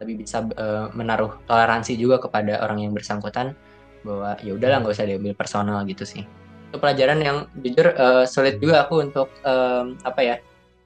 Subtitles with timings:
[0.00, 3.52] lebih bisa uh, menaruh toleransi juga kepada orang yang bersangkutan
[4.00, 6.24] bahwa ya udahlah nggak usah diambil personal gitu sih
[6.70, 10.36] itu pelajaran yang jujur uh, sulit juga aku untuk um, apa ya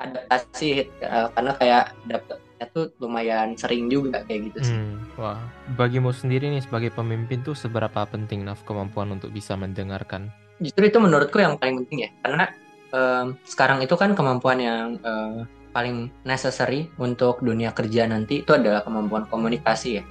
[0.00, 4.74] adaptasi uh, karena kayak dapetnya tuh lumayan sering juga kayak gitu sih.
[4.74, 5.38] Hmm, wah,
[5.76, 10.32] bagimu sendiri nih sebagai pemimpin tuh seberapa penting Naf kemampuan untuk bisa mendengarkan?
[10.58, 12.44] Justru itu menurutku yang paling penting ya, karena
[12.90, 15.44] um, sekarang itu kan kemampuan yang uh,
[15.74, 20.04] paling necessary untuk dunia kerja nanti itu adalah kemampuan komunikasi ya.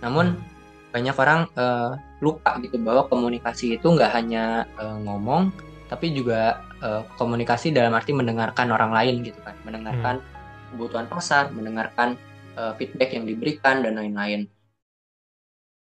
[0.00, 5.52] Namun hmm banyak orang uh, lupa gitu bahwa komunikasi itu nggak hanya uh, ngomong
[5.88, 10.28] tapi juga uh, komunikasi dalam arti mendengarkan orang lain gitu kan mendengarkan hmm.
[10.74, 12.16] kebutuhan pasar mendengarkan
[12.56, 14.48] uh, feedback yang diberikan dan lain-lain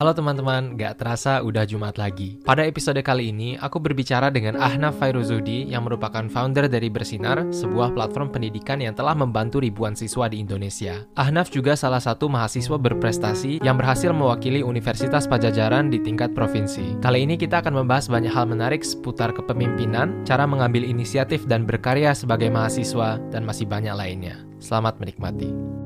[0.03, 2.43] Halo teman-teman, gak terasa udah Jumat lagi.
[2.43, 7.95] Pada episode kali ini, aku berbicara dengan Ahnaf Fairuzudi yang merupakan founder dari Bersinar, sebuah
[7.95, 11.07] platform pendidikan yang telah membantu ribuan siswa di Indonesia.
[11.15, 16.99] Ahnaf juga salah satu mahasiswa berprestasi yang berhasil mewakili Universitas Pajajaran di tingkat provinsi.
[16.99, 22.18] Kali ini kita akan membahas banyak hal menarik seputar kepemimpinan, cara mengambil inisiatif dan berkarya
[22.18, 24.43] sebagai mahasiswa, dan masih banyak lainnya.
[24.59, 25.84] Selamat menikmati.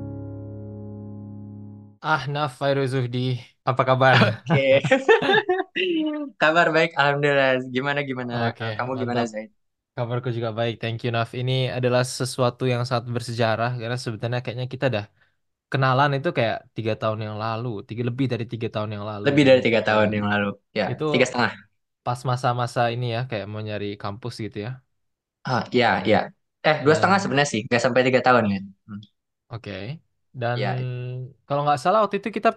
[2.03, 4.17] Ahnaf Fairuzuhdi, apa kabar?
[4.23, 4.81] Oke.
[6.41, 7.51] Kabar baik, alhamdulillah.
[7.75, 8.35] Gimana gimana?
[8.49, 9.51] Okay, Kamu gimana, Zaid?
[9.97, 11.31] Kabarku juga baik, thank you Naf.
[11.41, 15.05] Ini adalah sesuatu yang sangat bersejarah karena sebetulnya kayaknya kita dah
[15.73, 19.27] kenalan itu kayak tiga tahun yang lalu, tiga lebih dari tiga tahun yang lalu.
[19.27, 20.87] Lebih dari tiga tahun yang lalu, ya.
[20.91, 21.53] Itu tiga setengah.
[22.07, 24.71] Pas masa-masa ini ya, kayak mau nyari kampus gitu ya.
[25.51, 26.17] Ah, ya, ya.
[26.67, 28.59] Eh, dua setengah sebenarnya sih, nggak sampai tiga tahun ya.
[28.87, 29.01] Hmm.
[29.51, 30.01] Oke.
[30.41, 30.71] Dan ya.
[31.47, 32.49] kalau nggak salah waktu itu kita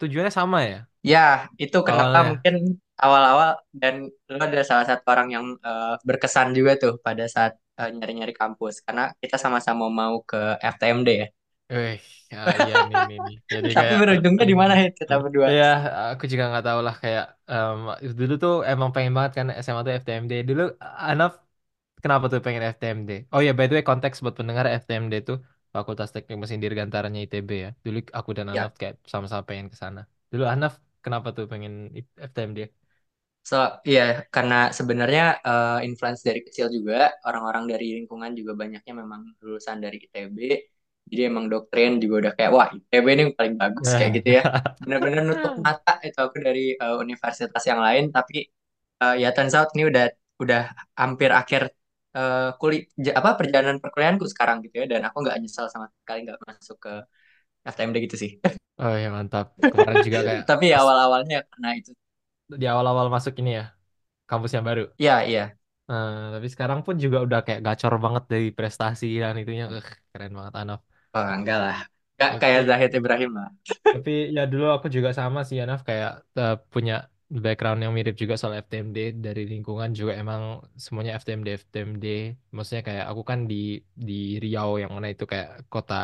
[0.00, 0.76] tujuannya sama ya?
[1.06, 2.30] Ya, itu kenapa Awalnya.
[2.34, 2.54] mungkin
[2.98, 3.94] awal-awal dan
[4.26, 8.80] lo ada salah satu orang yang uh, berkesan juga tuh pada saat eh, nyari-nyari kampus
[8.82, 11.28] karena kita sama-sama mau ke FTMD ya.
[11.70, 11.92] Eh,
[12.32, 13.36] ya, iya nih, nih, nih.
[13.52, 15.48] Jadi Tapi kayak, berujungnya di mana ya kita berdua?
[15.50, 15.64] Iya,
[16.12, 17.76] aku juga nggak tahu lah kayak um,
[18.20, 20.32] dulu tuh emang pengen banget kan SMA tuh FTMD.
[20.48, 20.62] Dulu
[21.08, 21.30] Anaf
[22.02, 23.10] kenapa tuh pengen FTMD?
[23.32, 25.36] Oh ya, by the way konteks buat pendengar FTMD tuh
[25.76, 27.70] Fakultas Teknik Mesin Dirgantaranya ITB ya.
[27.84, 28.66] Dulu aku dan ya.
[28.66, 30.00] Anaf kayak sama-sama pengen ke sana.
[30.32, 32.68] Dulu Anaf kenapa tuh pengen FTM dia?
[33.46, 39.38] So, iya, karena sebenarnya uh, influence dari kecil juga, orang-orang dari lingkungan juga banyaknya memang
[39.38, 40.38] lulusan dari ITB.
[41.06, 44.42] Jadi emang doktrin juga udah kayak, wah ITB ini yang paling bagus kayak gitu ya.
[44.82, 48.50] Benar-benar nutup mata itu aku dari uh, universitas yang lain, tapi
[48.98, 50.10] uh, ya turns out ini udah
[50.42, 50.62] udah
[50.98, 51.70] hampir akhir
[52.16, 56.40] uh, kulit apa perjalanan perkuliahanku sekarang gitu ya dan aku nggak nyesal sama sekali nggak
[56.40, 56.92] masuk ke
[57.66, 58.32] FTMD gitu sih.
[58.76, 59.56] Oh ya mantap.
[59.56, 60.44] Kemarin juga kayak.
[60.52, 61.96] Tapi awal-awalnya karena itu.
[62.44, 63.72] Di awal-awal masuk ini ya
[64.28, 64.92] kampus yang baru.
[65.00, 65.44] Iya iya.
[65.88, 69.80] Uh, tapi sekarang pun juga udah kayak gacor banget dari prestasi dan itunya uh,
[70.12, 70.84] keren banget Anaf.
[71.16, 71.78] Oh enggak lah.
[72.20, 73.48] Enggak kayak Zahid Ibrahim lah.
[73.64, 77.08] Tapi ya dulu aku juga sama sih Anaf kayak uh, punya
[77.44, 80.42] background yang mirip juga soal FTMD dari lingkungan juga emang
[80.84, 82.04] semuanya FTMD FTMD
[82.54, 83.54] maksudnya kayak aku kan di
[84.08, 85.94] di Riau yang mana itu kayak kota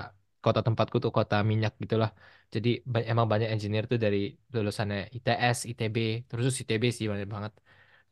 [0.44, 2.10] kota tempatku tuh kota minyak gitulah.
[2.54, 2.68] Jadi
[3.12, 4.18] emang banyak engineer tuh dari
[4.54, 5.96] lulusannya ITS ITB
[6.28, 7.52] terus ITB sih banyak banget.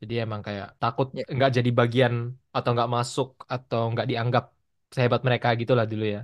[0.01, 1.23] Jadi emang kayak takut ya.
[1.35, 2.13] nggak jadi bagian
[2.55, 4.43] atau nggak masuk atau nggak dianggap
[4.95, 6.19] sehebat mereka gitulah dulu ya.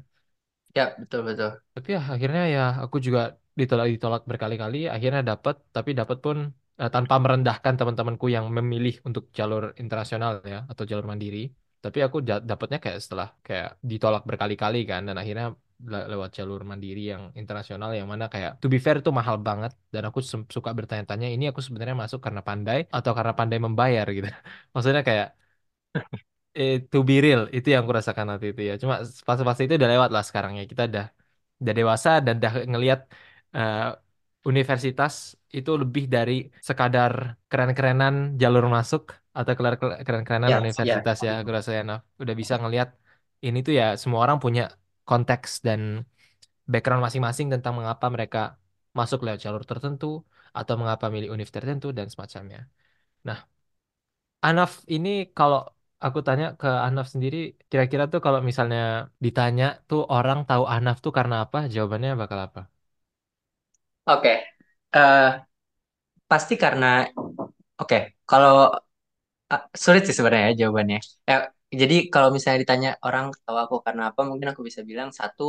[0.76, 1.52] Ya betul betul.
[1.76, 3.20] Tapi ya akhirnya ya aku juga
[3.60, 4.78] ditolak ditolak berkali-kali.
[4.96, 6.38] Akhirnya dapat tapi dapat pun
[6.82, 11.40] uh, tanpa merendahkan teman-temanku yang memilih untuk jalur internasional ya atau jalur mandiri.
[11.84, 12.18] Tapi aku
[12.52, 15.46] dapatnya kayak setelah kayak ditolak berkali-kali kan dan akhirnya
[15.92, 19.72] le lewat jalur mandiri yang internasional yang mana kayak to be fair itu mahal banget.
[19.94, 20.20] Dan aku
[20.56, 24.06] suka bertanya-tanya ini aku sebenarnya masuk karena pandai atau karena pandai membayar?
[24.16, 24.28] gitu.
[24.74, 25.28] Maksudnya kayak
[26.60, 28.74] eh, to be real itu yang aku rasakan waktu itu ya.
[28.82, 28.96] Cuma
[29.28, 30.64] fase-fase itu udah lewat lah sekarang ya.
[30.72, 31.06] Kita udah
[31.62, 33.00] udah dewasa dan udah ngelihat
[33.58, 33.80] uh,
[34.50, 35.14] universitas
[35.54, 39.54] itu lebih dari sekadar keren-kerenan jalur masuk atau
[40.04, 42.90] keren-kerenan ya, universitas ya, ya aku rasa ya nah, udah bisa ngelihat
[43.46, 44.74] ini tuh ya semua orang punya
[45.08, 46.04] konteks dan
[46.68, 48.40] background masing-masing tentang mengapa mereka
[48.98, 50.26] masuk lewat jalur tertentu
[50.60, 52.68] atau mengapa milih universitas tertentu dan semacamnya.
[53.28, 53.40] Nah,
[54.48, 55.60] Anaf ini kalau
[56.06, 57.38] aku tanya ke Anaf sendiri,
[57.70, 58.80] kira-kira tuh kalau misalnya
[59.26, 61.58] ditanya tuh orang tahu Anaf tuh karena apa?
[61.74, 62.62] Jawabannya bakal apa?
[64.08, 64.38] Oke, okay.
[64.98, 65.28] Uh, eh,
[66.32, 66.86] pasti karena
[67.82, 68.02] oke okay.
[68.30, 68.54] kalau
[69.54, 71.00] uh, sulit sih sebenarnya ya jawabannya.
[71.30, 71.36] Ya,
[71.82, 75.44] jadi kalau misalnya ditanya orang tahu aku karena apa, mungkin aku bisa bilang satu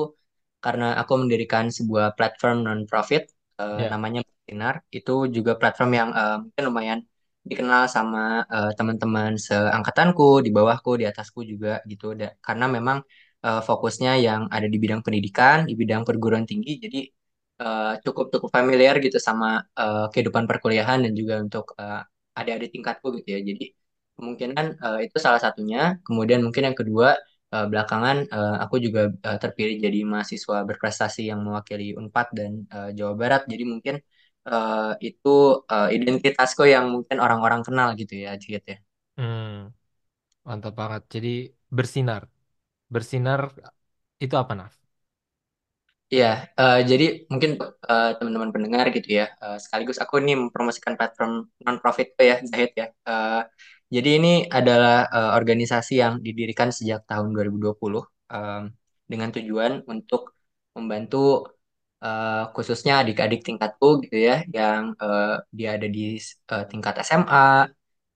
[0.65, 3.23] karena aku mendirikan sebuah platform non profit
[3.63, 3.91] uh, yeah.
[3.95, 4.75] namanya Sinar.
[4.99, 6.99] Itu juga platform yang uh, mungkin lumayan
[7.51, 12.07] dikenal sama uh, teman-teman seangkatanku, di bawahku, di atasku juga gitu.
[12.19, 12.99] Da karena memang
[13.47, 16.83] uh, fokusnya yang ada di bidang pendidikan, di bidang perguruan tinggi.
[16.85, 16.99] Jadi
[17.63, 18.27] eh, cukup
[18.57, 19.47] familiar gitu sama
[19.81, 22.01] eh, kehidupan perkuliahan dan juga untuk eh,
[22.39, 23.41] adik-adik tingkatku gitu ya.
[23.49, 23.65] Jadi
[24.17, 25.79] kemungkinan eh, itu salah satunya.
[26.07, 27.09] Kemudian mungkin yang kedua
[27.55, 32.91] eh, belakangan eh, aku juga eh, terpilih jadi mahasiswa berprestasi yang mewakili Unpad dan eh,
[32.99, 33.43] Jawa Barat.
[33.53, 33.95] Jadi mungkin
[34.49, 35.29] eh, itu
[35.73, 38.79] eh, identitasku yang mungkin orang-orang kenal gitu ya, Cid ya.
[39.17, 39.73] Hmm,
[40.49, 41.03] mantap banget.
[41.15, 41.29] Jadi
[41.77, 42.23] bersinar.
[42.95, 43.41] Bersinar
[44.25, 44.75] itu apa, Naf?
[46.15, 46.27] Iya,
[46.61, 47.51] eh, jadi mungkin
[47.91, 51.33] eh, teman-teman pendengar gitu ya, eh, sekaligus aku ini mempromosikan platform
[51.65, 52.87] non-profit ya, Zahid ya.
[53.09, 53.41] Eh,
[53.95, 54.29] jadi ini
[54.59, 58.03] adalah eh, organisasi yang didirikan sejak tahun 2020
[58.33, 58.63] em,
[59.13, 60.21] dengan tujuan untuk
[60.77, 61.17] membantu
[62.05, 66.01] eh, khususnya adik-adik tingkatku gitu ya, yang eh, dia ada di
[66.53, 67.45] eh, tingkat SMA,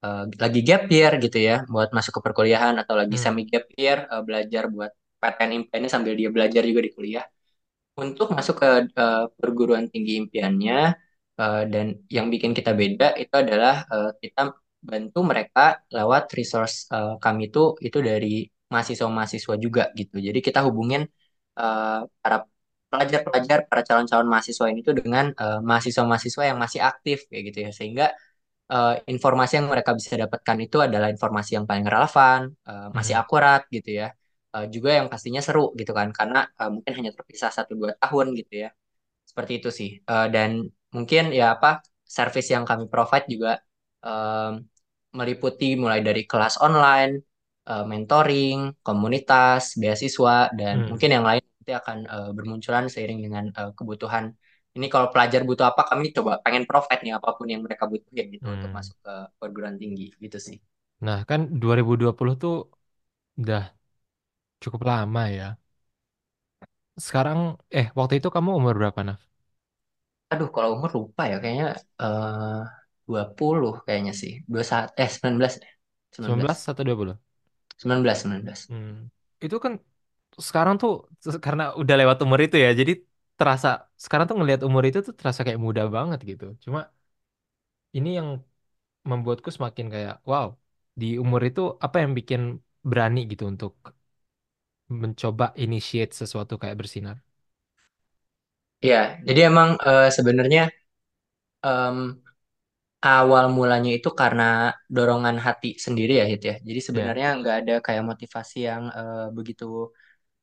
[0.04, 3.64] eh, lagi gap year gitu ya, buat masuk ke perkuliahan atau lagi Hmm, semi gap
[3.80, 4.90] year, eh, belajar buat
[5.20, 7.24] PTN impiannya sambil dia belajar juga di kuliah
[8.00, 8.68] untuk masuk ke
[9.00, 10.74] eh, perguruan tinggi impiannya
[11.40, 11.86] eh, dan
[12.16, 14.40] yang bikin kita beda itu adalah eh, kita
[14.90, 15.60] bantu mereka
[15.96, 18.28] lewat resource eh, kami itu itu dari
[18.72, 20.16] mahasiswa-mahasiswa juga gitu.
[20.26, 21.02] Jadi kita hubungin
[21.60, 22.36] eh, para
[22.92, 27.70] pelajar-pelajar, para calon-calon mahasiswa ini tuh dengan eh, mahasiswa-mahasiswa yang masih aktif kayak gitu ya.
[27.78, 28.04] Sehingga
[28.72, 33.22] eh, informasi yang mereka bisa dapatkan itu adalah informasi yang paling relevan, eh, masih hmm,
[33.24, 34.08] akurat gitu ya.
[34.56, 38.26] Eh, juga yang pastinya seru gitu kan, karena eh, mungkin hanya terpisah satu dua tahun
[38.40, 38.68] gitu ya.
[39.28, 39.90] Seperti itu sih.
[40.10, 40.50] Eh, dan
[40.96, 41.68] mungkin ya apa,
[42.16, 43.50] service yang kami provide juga
[44.04, 44.52] em,
[45.18, 47.12] meliputi mulai dari kelas online,
[47.70, 53.44] eh, mentoring, komunitas, beasiswa, dan hmm, mungkin yang lain nanti akan eh, bermunculan seiring dengan
[53.58, 54.24] eh, kebutuhan
[54.72, 58.26] ini kalau pelajar butuh apa, kami coba pengen provide nih apa pun yang mereka butuhin
[58.32, 58.76] gitu untuk hmm.
[58.76, 60.56] masuk ke perguruan tinggi gitu sih.
[61.04, 62.54] Nah, kan 2020 tuh
[63.40, 63.62] udah
[64.64, 65.44] cukup lama ya.
[67.06, 67.38] Sekarang,
[67.78, 69.20] eh, waktu itu kamu umur berapa, Naf?
[70.32, 71.66] Aduh, kalau umur lupa ya kayaknya
[72.02, 72.58] eh
[73.06, 74.32] 20 kayaknya sih.
[74.50, 75.72] 21 eh 19 deh.
[76.16, 76.54] 19.
[76.54, 77.14] 19 atau 20?
[77.80, 78.60] 19, 19.
[78.68, 78.90] Hmm.
[79.44, 79.72] Itu kan
[80.48, 80.92] sekarang tuh
[81.46, 82.92] karena udah lewat umur itu ya, jadi
[83.38, 83.68] terasa
[84.04, 86.44] sekarang tuh ngelihat umur itu tuh terasa kayak muda banget gitu.
[86.64, 86.80] Cuma
[87.96, 88.28] ini yang
[89.10, 90.48] membuatku semakin kayak wow,
[91.00, 92.40] di umur itu apa yang bikin
[92.90, 93.72] berani gitu untuk
[95.02, 97.16] mencoba initiate sesuatu kayak bersinar.
[98.82, 100.60] Ya, jadi emang eh, sebenarnya
[101.64, 102.22] em,
[103.18, 104.42] awal mulanya itu karena
[104.94, 106.54] dorongan hati sendiri ya, Hit ya.
[106.68, 106.88] Jadi Ya.
[106.88, 109.64] sebenarnya nggak ada kayak motivasi yang eh, begitu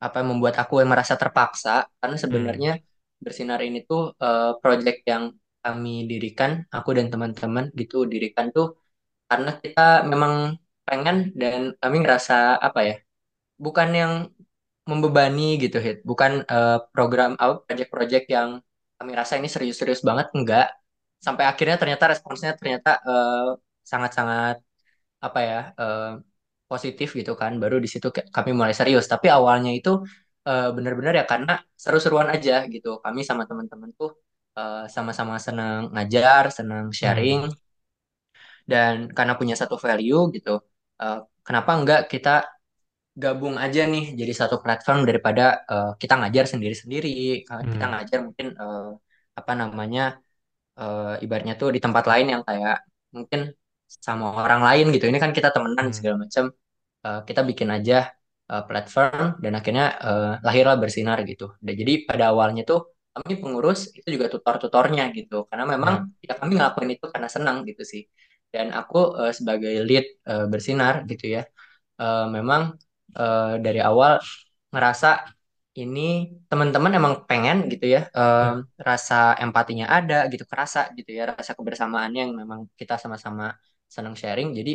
[0.06, 2.60] apa yang membuat aku yang merasa terpaksa karena Hmm.
[2.60, 2.72] sebenarnya
[3.26, 5.24] Bersinar ini tuh eh, project yang
[5.66, 8.68] kami dirikan, aku dan teman-teman gitu dirikan tuh
[9.30, 9.82] karena kita
[10.12, 10.34] memang
[10.88, 12.36] pengen dan kami ngerasa
[12.68, 12.96] apa ya,
[13.66, 14.14] bukan yang
[14.90, 15.98] membebani gitu hit.
[16.10, 18.50] Bukan eh, program apa project-project yang
[19.00, 20.66] kami rasa ini serius-serius banget enggak.
[21.26, 23.48] Sampai akhirnya ternyata responsnya ternyata eh,
[23.92, 24.56] sangat-sangat
[25.26, 26.04] apa ya eh,
[26.72, 27.52] positif gitu kan.
[27.64, 29.06] Baru di situ kami mulai serius.
[29.14, 29.90] Tapi awalnya itu
[30.50, 31.54] eh, benar-benar ya karena
[31.84, 32.90] seru-seruan aja gitu.
[33.06, 34.12] Kami sama teman-teman tuh
[34.96, 37.48] sama-sama senang ngajar senang sharing.
[37.48, 37.56] Hmm.
[38.72, 40.50] dan karena punya satu value gitu
[41.02, 42.30] eh, kenapa enggak kita
[43.24, 45.42] gabung aja nih jadi satu platform daripada
[45.72, 47.10] eh, kita ngajar sendiri-sendiri.
[47.48, 47.92] Kan Kita Hmm.
[47.92, 48.84] ngajar mungkin eh,
[49.40, 50.02] apa namanya
[50.80, 52.76] eh, ibaratnya tuh di tempat lain yang kayak
[53.18, 53.42] mungkin
[54.08, 55.06] sama orang lain gitu.
[55.12, 55.98] Ini kan kita temenan Hmm.
[55.98, 56.46] segala macam.
[57.08, 57.96] Eh, kita bikin aja
[58.52, 61.46] eh, platform dan akhirnya eh, lahirlah bersinar gitu.
[61.66, 62.80] Dan jadi pada awalnya tuh
[63.16, 65.36] kami pengurus itu juga tutor-tutornya gitu.
[65.50, 66.08] Karena memang Ya.
[66.28, 68.04] ya kami ngelakuin itu karena senang gitu sih.
[68.54, 71.42] Dan aku eh, sebagai lead eh, bersinar gitu ya
[72.02, 72.62] eh, memang
[73.18, 74.14] eh, dari awal
[74.74, 75.08] ngerasa
[75.80, 76.02] ini
[76.50, 78.60] teman-teman emang pengen gitu ya eh, Ya.
[78.90, 83.44] rasa empatinya ada gitu kerasa gitu ya rasa kebersamaannya yang memang kita sama-sama
[83.96, 84.72] senang sharing jadi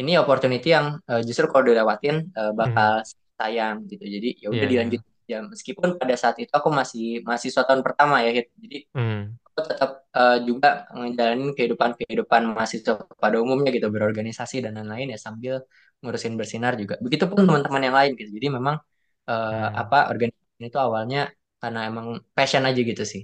[0.00, 3.02] ini opportunity yang eh, justru kalau dilewatin eh, bakal Hmm.
[3.38, 5.00] sayang gitu jadi ya udah Iya, dilanjut
[5.32, 8.46] ya meskipun pada saat itu aku masih mahasiswa tahun pertama ya Hit.
[8.64, 9.36] jadi Hmm.
[9.48, 12.92] aku tetap eh, juga ngejalanin kehidupan-kehidupan mahasiswa
[13.22, 15.54] pada umumnya gitu berorganisasi dan lain-lain ya sambil
[16.02, 18.76] ngurusin bersinar juga begitupun teman-teman yang lain gitu jadi memang
[19.30, 19.82] eh, Hmm.
[19.82, 21.18] apa organisasi itu awalnya
[21.62, 22.06] karena emang
[22.36, 23.22] passion aja gitu sih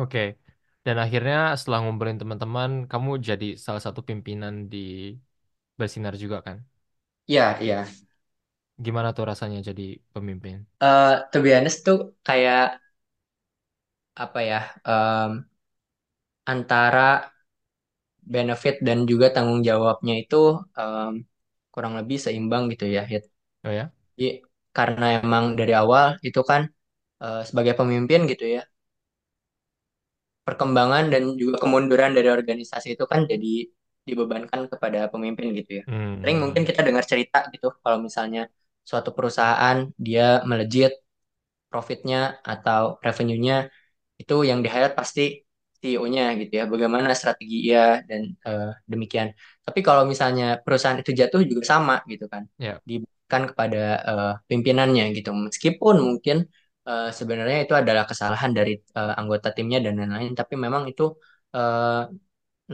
[0.00, 0.20] Oke.
[0.86, 4.76] Dan akhirnya setelah ngumpulin teman-teman, kamu jadi salah satu pimpinan di
[5.80, 6.58] Bersinar juga kan?
[7.26, 7.76] Iya, iya.
[8.84, 10.56] Gimana tuh rasanya jadi pemimpin?
[10.86, 12.60] eh to be honest tuh kayak
[14.22, 15.30] apa ya em,
[16.46, 17.30] antara
[18.34, 20.36] benefit dan juga tanggung jawabnya itu
[20.80, 21.12] em,
[21.76, 23.24] kurang lebih seimbang gitu ya Hit.
[23.64, 23.92] Oh ya?
[24.16, 24.26] Jadi,
[24.76, 26.62] karena emang dari awal itu kan
[27.24, 28.62] eh, sebagai pemimpin gitu ya
[30.46, 33.66] perkembangan dan juga kemunduran dari organisasi itu kan jadi
[34.06, 35.84] dibebankan kepada pemimpin gitu ya.
[36.22, 36.68] Sering mungkin Hmm.
[36.68, 38.46] kita dengar cerita gitu kalau misalnya
[38.86, 40.94] suatu perusahaan dia melejit
[41.72, 43.68] profitnya atau revenue-nya
[44.22, 45.45] itu yang di highlight pasti
[45.80, 49.28] CEO-nya gitu ya, bagaimana strategi ia dan eh, demikian.
[49.66, 52.72] Tapi kalau misalnya perusahaan itu jatuh juga sama gitu kan, Ya.
[52.90, 53.78] diberikan kepada
[54.08, 55.30] eh, pimpinannya gitu.
[55.46, 56.36] Meskipun mungkin
[56.88, 61.02] eh, sebenarnya itu adalah kesalahan dari eh, anggota timnya dan lain-lain, tapi memang itu
[61.56, 62.02] eh,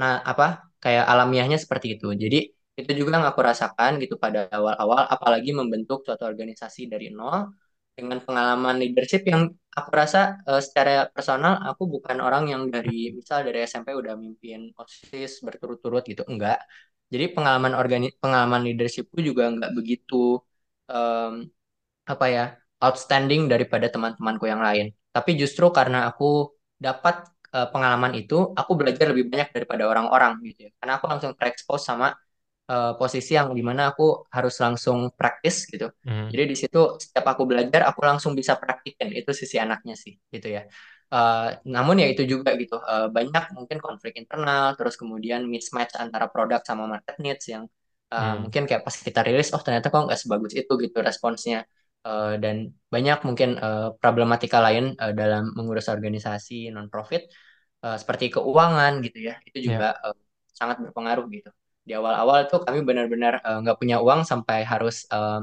[0.00, 0.44] nah apa
[0.82, 2.06] kayak alamiahnya seperti itu.
[2.22, 2.36] Jadi
[2.80, 7.38] itu juga yang aku rasakan gitu pada awal-awal, apalagi membentuk suatu organisasi dari nol
[7.98, 9.42] dengan pengalaman leadership yang
[9.78, 10.18] aku rasa
[10.48, 16.02] eh, secara personal aku bukan orang yang dari misal dari SMP udah mimpin OSIS berturut-turut
[16.10, 16.58] gitu, enggak.
[17.12, 20.40] Jadi pengalaman organi pengalaman leadershipku juga enggak begitu
[20.92, 21.32] em,
[22.12, 22.44] apa ya
[22.84, 24.86] outstanding daripada teman-temanku yang lain.
[25.14, 26.24] Tapi justru karena aku
[26.86, 27.14] dapat
[27.56, 30.70] eh, pengalaman itu, aku belajar lebih banyak daripada orang-orang gitu ya.
[30.80, 32.06] Karena aku langsung terekspos sama
[32.70, 35.86] eh, posisi yang di mana aku harus langsung praktis gitu.
[36.04, 36.32] Hmm.
[36.32, 39.08] Jadi di situ setiap aku belajar, aku langsung bisa praktikin.
[39.18, 40.62] Itu sisi anaknya sih gitu ya.
[41.12, 46.26] Eh, namun ya itu juga gitu, eh, banyak mungkin konflik internal, terus kemudian mismatch antara
[46.32, 47.64] produk sama market needs yang
[48.12, 48.42] eh, Hmm.
[48.42, 51.58] mungkin kayak pas kita rilis, oh ternyata kok nggak sebagus itu gitu responsnya.
[52.06, 52.56] Eh, dan
[52.94, 57.22] banyak mungkin eh, problematika lain eh, dalam mengurus organisasi non-profit
[57.84, 60.02] eh, seperti keuangan gitu ya, itu juga Ya.
[60.06, 60.16] eh,
[60.58, 61.50] sangat berpengaruh gitu.
[61.88, 65.38] Di awal-awal tuh kami benar-benar eh, nggak punya uang sampai harus eh,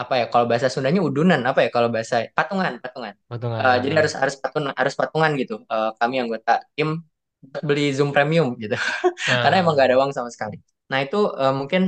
[0.00, 3.62] apa ya kalau bahasa Sundanya udunan apa ya kalau bahasa patungan patungan Potongan.
[3.64, 4.00] Eh, jadi Nah.
[4.02, 6.90] harus harus patungan harus patungan gitu Eh, kami anggota tim
[7.68, 8.74] beli Zoom Premium gitu
[9.42, 9.90] karena emang gak Nah.
[9.92, 10.56] ada uang sama sekali
[10.90, 11.82] nah itu eh, mungkin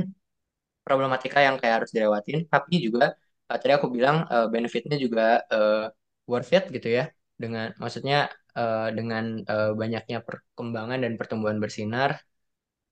[0.87, 3.03] problematika yang kayak harus dilewatin tapi juga
[3.51, 5.85] eh, tadi aku bilang eh, benefitnya juga eh,
[6.31, 7.03] worth it gitu ya
[7.41, 8.17] dengan maksudnya
[8.57, 12.11] eh, dengan eh, banyaknya perkembangan dan pertumbuhan bersinar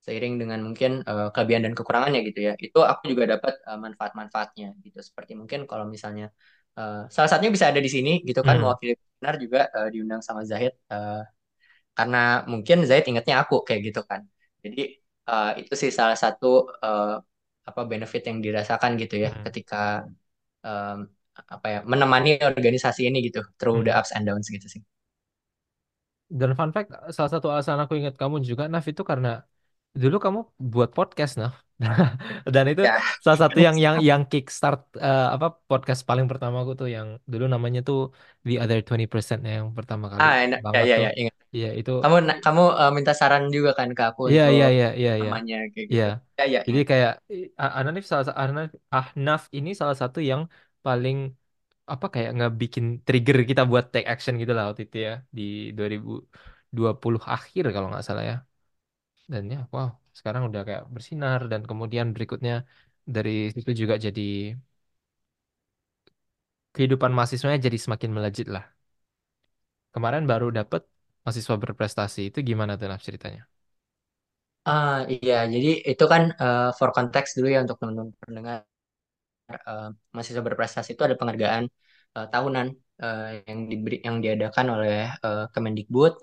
[0.05, 2.53] seiring dengan mungkin eh, kelebihan dan kekurangannya gitu ya.
[2.65, 4.99] Itu aku juga dapat eh, manfaat-manfaatnya gitu.
[5.09, 6.25] Seperti mungkin kalau misalnya
[6.79, 8.63] eh, salah satunya bisa ada di sini gitu kan Hmm.
[8.63, 11.19] mewakili benar juga eh, diundang sama Zahid eh,
[11.97, 12.17] karena
[12.51, 14.21] mungkin Zahid ingatnya aku kayak gitu kan.
[14.65, 14.79] Jadi
[15.29, 16.47] eh, itu sih salah satu
[16.85, 17.07] eh,
[17.69, 19.45] apa benefit yang dirasakan gitu ya Hmm.
[19.45, 19.77] ketika
[20.67, 20.97] em,
[21.55, 23.99] apa ya menemani organisasi ini gitu through the Hmm.
[23.99, 24.81] ups and downs gitu sih.
[26.39, 29.29] Dan fun fact, salah satu alasan aku ingat kamu juga, Naf, itu karena
[30.01, 30.39] dulu kamu
[30.73, 31.55] buat podcast, Naf.
[32.55, 36.71] Dan itu Ya, salah satu yang yang yang kickstart eh, apa podcast paling pertama aku
[36.79, 37.97] tuh yang dulu namanya tuh
[38.47, 40.59] The Other 20% yang pertama kali ah enak.
[40.75, 41.35] ya ya ya ingat.
[41.55, 44.85] Iya, itu Kamu kamu eh, minta saran juga kan ke aku iya untuk iya iya
[44.99, 45.31] iya iya.
[45.31, 46.05] namanya kayak Iya.
[46.05, 46.39] gitu.
[46.39, 46.87] Ya ya Jadi ingat.
[46.91, 47.11] kayak
[47.79, 48.37] Ananif salah sa-
[48.95, 50.41] Ahnaf, ini salah satu yang
[50.85, 51.17] paling
[51.93, 55.41] apa kayak ngebikin trigger kita buat take action gitu lah waktu itu ya di
[55.77, 58.35] 2020 akhir kalau nggak salah ya.
[59.31, 61.39] Dan ya, wow, sekarang udah kayak bersinar.
[61.51, 62.53] Dan kemudian berikutnya
[63.15, 64.21] dari situ juga jadi
[66.75, 68.63] kehidupan mahasiswanya jadi semakin melejit lah.
[69.95, 70.81] Kemarin baru dapet
[71.23, 72.21] mahasiswa berprestasi.
[72.29, 73.41] Itu gimana tuh Naf ceritanya?
[74.71, 78.57] Ah iya, jadi itu kan eh, for context dulu ya untuk teman-teman pendengar.
[79.69, 81.65] Eh, mahasiswa berprestasi itu ada penghargaan
[82.17, 82.67] eh, tahunan
[83.03, 84.93] eh, yang diberi yang diadakan oleh
[85.25, 86.13] eh, Kemendikbud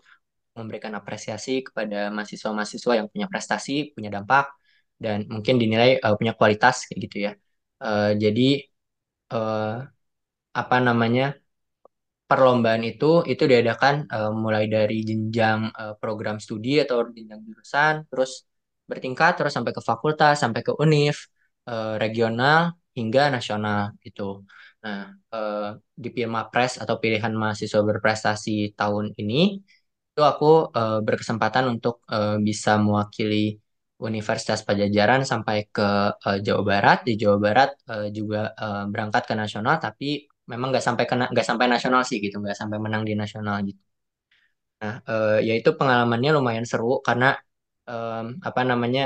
[0.58, 4.44] memberikan apresiasi kepada mahasiswa-mahasiswa yang punya prestasi, punya dampak
[5.04, 7.32] dan mungkin dinilai eh, punya kualitas kayak gitu ya.
[7.84, 8.42] Eh, jadi
[9.34, 9.72] eh,
[10.60, 11.24] apa namanya?
[12.30, 18.30] perlombaan itu itu diadakan eh, mulai dari jenjang eh, program studi atau jenjang jurusan, terus
[18.90, 21.16] bertingkat terus sampai ke fakultas, sampai ke univ,
[21.68, 22.60] eh, regional
[22.96, 24.22] hingga nasional gitu.
[24.84, 24.98] Nah,
[25.34, 25.68] eh,
[26.02, 29.60] di Pilmapres atau pilihan mahasiswa berprestasi tahun ini
[30.12, 30.46] itu aku
[30.78, 33.36] eh, berkesempatan untuk eh, bisa mewakili
[34.08, 35.82] Universitas Pajajaran sampai ke
[36.26, 36.98] eh, Jawa Barat.
[37.08, 40.06] Di Jawa Barat eh, juga eh, berangkat ke nasional, tapi
[40.50, 43.80] memang nggak sampai kena nggak sampai nasional sih gitu, nggak sampai menang di nasional gitu.
[44.82, 47.26] Nah, eh, ya itu pengalamannya lumayan seru karena
[47.90, 49.02] em, apa namanya?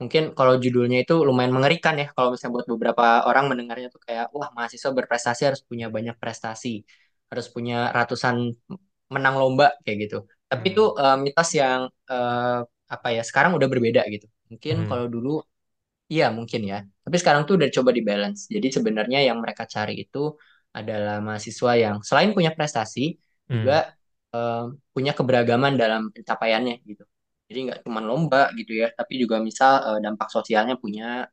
[0.00, 4.26] Mungkin kalau judulnya itu lumayan mengerikan ya kalau misalnya buat beberapa orang mendengarnya tuh kayak
[4.36, 6.68] wah mahasiswa berprestasi harus punya banyak prestasi,
[7.30, 8.36] harus punya ratusan
[9.14, 10.16] menang lomba kayak gitu.
[10.50, 10.90] Tapi itu Hmm.
[11.02, 11.80] eh, mitos yang
[12.12, 12.58] eh,
[12.94, 14.26] apa ya sekarang udah berbeda gitu.
[14.50, 14.84] Mungkin Hmm.
[14.88, 15.30] kalau dulu
[16.12, 16.76] iya mungkin ya.
[17.04, 18.40] Tapi sekarang tuh udah coba di balance.
[18.54, 20.18] Jadi sebenarnya yang mereka cari itu
[20.78, 23.00] adalah mahasiswa yang selain punya prestasi
[23.54, 23.80] juga Hmm.
[24.34, 24.62] eh,
[24.94, 27.04] punya keberagaman dalam pencapaiannya gitu.
[27.50, 31.26] Jadi nggak cuma lomba gitu ya, tapi juga misal eh, dampak sosialnya punya,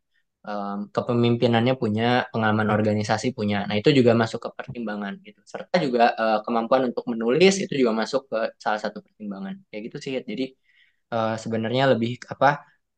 [0.50, 3.58] em, kepemimpinannya punya, pengalaman organisasi punya.
[3.68, 5.40] Nah, itu juga masuk ke pertimbangan gitu.
[5.52, 9.56] Serta juga eh, kemampuan untuk menulis itu juga masuk ke salah satu pertimbangan.
[9.70, 10.12] Kayak gitu sih.
[10.32, 10.46] Jadi
[11.16, 12.48] eh, sebenarnya lebih apa?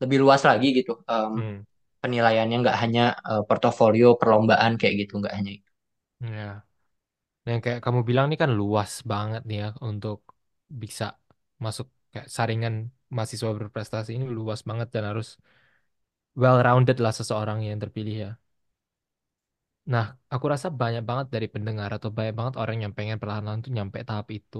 [0.01, 0.91] Lebih luas lagi gitu.
[1.11, 1.61] em, Hmm.
[2.03, 5.69] penilaiannya nggak hanya eh, portofolio, perlombaan kayak gitu, nggak hanya itu.
[6.21, 6.63] Ya.
[7.43, 10.17] Nah, yang kayak kamu bilang ini kan luas banget nih ya untuk
[10.83, 11.03] bisa
[11.65, 12.73] masuk kayak saringan
[13.15, 15.27] mahasiswa berprestasi ini luas banget dan harus
[16.41, 18.29] well rounded lah seseorang yang terpilih ya.
[19.93, 23.71] Nah, aku rasa banyak banget dari pendengar atau banyak banget orang yang pengen perlahan-lahan tuh
[23.77, 24.57] nyampe tahap itu.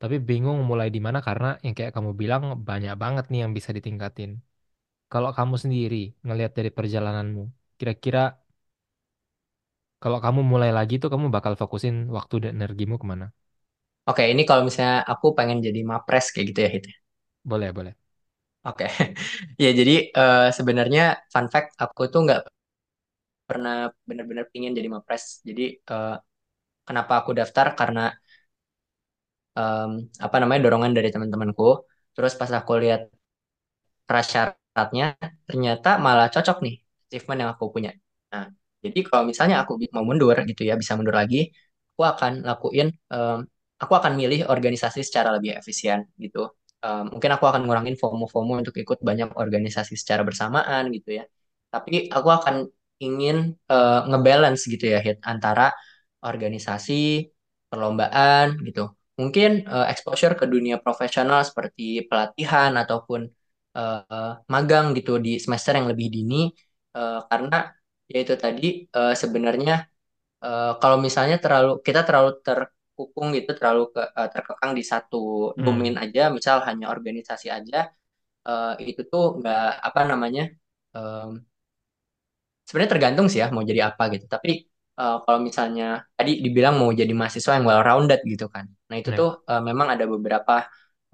[0.00, 3.70] Tapi bingung mulai di mana karena yang kayak kamu bilang banyak banget nih yang bisa
[3.76, 4.30] ditingkatin.
[5.12, 5.96] Kalau kamu sendiri
[6.26, 7.42] ngelihat dari perjalananmu,
[7.78, 8.20] kira-kira
[10.02, 13.26] kalau kamu mulai lagi tuh kamu bakal fokusin waktu dan energimu ke mana?
[14.10, 16.80] Oke, ini kalau misalnya aku pengen jadi mapres kayak gitu ya, ya?
[17.44, 17.94] Boleh, boleh.
[18.68, 18.84] Oke,
[19.62, 22.40] ya jadi eh, sebenarnya fun fact aku tuh nggak
[23.48, 25.24] pernah benar-benar pingin jadi mapres.
[25.48, 26.14] Jadi eh,
[26.88, 28.02] kenapa aku daftar karena
[29.58, 29.90] em,
[30.26, 31.64] apa namanya dorongan dari teman-temanku.
[32.14, 33.00] Terus pas aku lihat
[34.08, 35.06] prasyaratnya,
[35.48, 36.74] ternyata malah cocok nih
[37.08, 37.90] achievement yang aku punya.
[38.32, 38.44] Nah,
[38.84, 41.38] jadi kalau misalnya aku mau mundur gitu ya, bisa mundur lagi,
[41.94, 43.38] aku akan lakuin, em,
[43.82, 46.38] aku akan milih organisasi secara lebih efisien gitu.
[46.84, 51.24] Em, mungkin aku akan ngurangin FOMO-FOMO untuk ikut banyak organisasi secara bersamaan gitu ya.
[51.74, 52.54] Tapi aku akan
[53.04, 53.36] ingin
[53.72, 55.74] eh, ngebalance gitu ya, Hit, antara
[56.22, 56.94] organisasi,
[57.70, 58.80] perlombaan gitu.
[59.20, 63.20] Mungkin eh, exposure ke dunia profesional seperti pelatihan ataupun
[63.78, 66.36] eh, magang gitu di semester yang lebih dini
[66.96, 67.56] eh, karena
[68.12, 68.66] ya itu tadi
[68.96, 69.72] eh, sebenarnya
[70.44, 72.30] eh, kalau misalnya terlalu kita terlalu
[72.98, 75.18] terkukung gitu terlalu ke, eh, terkekang di satu
[75.64, 76.02] domain Hmm.
[76.02, 77.76] aja misal hanya organisasi aja
[78.48, 80.42] eh, itu tuh nggak apa namanya
[80.96, 81.30] em,
[82.66, 84.50] sebenarnya tergantung sih ya mau jadi apa gitu tapi
[85.00, 85.84] eh, kalau misalnya
[86.18, 89.18] tadi dibilang mau jadi mahasiswa yang well rounded gitu kan nah itu Ya.
[89.18, 90.52] tuh eh, memang ada beberapa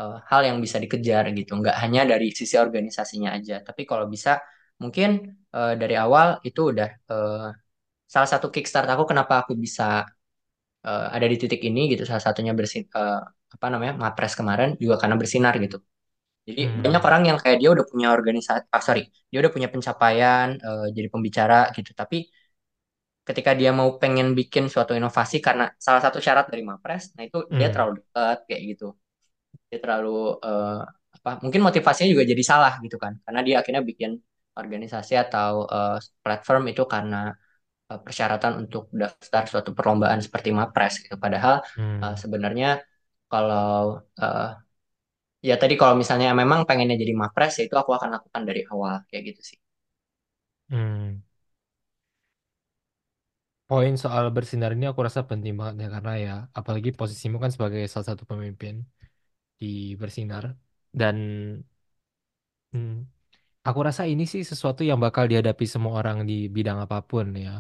[0.00, 4.30] eh, hal yang bisa dikejar gitu nggak hanya dari sisi organisasinya aja tapi kalau bisa
[4.82, 5.08] mungkin
[5.54, 7.46] eh, dari awal itu udah eh,
[8.14, 10.06] salah satu kickstart aku kenapa aku bisa
[10.88, 13.18] eh, ada di titik ini gitu salah satunya bersin eh,
[13.54, 15.76] apa namanya Mapres kemarin juga karena bersinar gitu
[16.48, 17.08] jadi banyak Hmm.
[17.08, 21.08] orang yang kayak dia udah punya organisasi ah sorry dia udah punya pencapaian eh, jadi
[21.14, 22.16] pembicara gitu tapi
[23.28, 27.38] ketika dia mau pengen bikin suatu inovasi karena salah satu syarat dari Mapres, nah itu
[27.58, 27.72] dia Hmm.
[27.72, 28.86] terlalu dekat kayak gitu.
[29.70, 30.10] Dia terlalu
[30.46, 30.80] eh,
[31.16, 31.30] apa?
[31.44, 34.10] Mungkin motivasinya juga jadi salah gitu kan, karena dia akhirnya bikin
[34.60, 37.18] organisasi atau eh, platform itu karena
[38.04, 41.16] persyaratan untuk daftar suatu perlombaan seperti Mapres gitu.
[41.24, 41.54] Padahal
[42.02, 42.22] eh, Hmm.
[42.22, 42.68] sebenarnya
[43.30, 44.46] kalau eh,
[45.48, 48.94] ya tadi kalau misalnya memang pengennya jadi Mapres, ya itu aku akan lakukan dari awal
[49.08, 49.58] kayak gitu sih.
[50.70, 51.22] Hmm.
[53.68, 57.80] Poin soal bersinar ini aku rasa penting banget ya karena ya apalagi posisimu kan sebagai
[57.92, 58.74] salah satu pemimpin
[59.60, 59.66] di
[60.02, 60.44] bersinar
[61.00, 61.16] dan
[62.72, 62.90] hmm,
[63.68, 67.50] aku rasa ini sih sesuatu yang bakal dihadapi semua orang di bidang apa pun ya.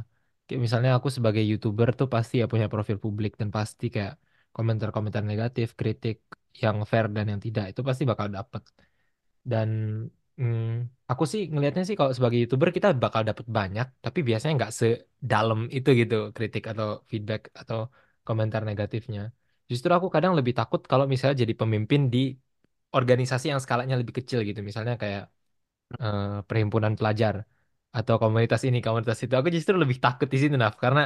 [0.46, 4.14] Kayak misalnya aku sebagai YouTuber tuh pasti ya punya profil publik dan pasti kayak
[4.56, 6.16] komentar-komentar negatif, kritik
[6.62, 8.62] yang fair dan yang tidak itu pasti bakal dapet.
[9.50, 9.68] Dan
[10.40, 10.62] mm,
[11.10, 15.60] aku sih ngelihatnya sih kalau sebagai YouTuber kita bakal dapet banyak, tapi biasanya nggak sedalam
[15.76, 17.78] itu gitu kritik atau feedback atau
[18.26, 19.20] komentar negatifnya.
[19.70, 22.18] Justru aku kadang lebih takut kalau misalnya jadi pemimpin di
[22.98, 25.22] organisasi yang skalanya lebih kecil gitu, misalnya kayak
[26.02, 27.34] eh, perhimpunan pelajar
[27.98, 29.34] atau komunitas ini, komunitas itu.
[29.38, 31.00] Aku justru lebih takut di situ, Naf, karena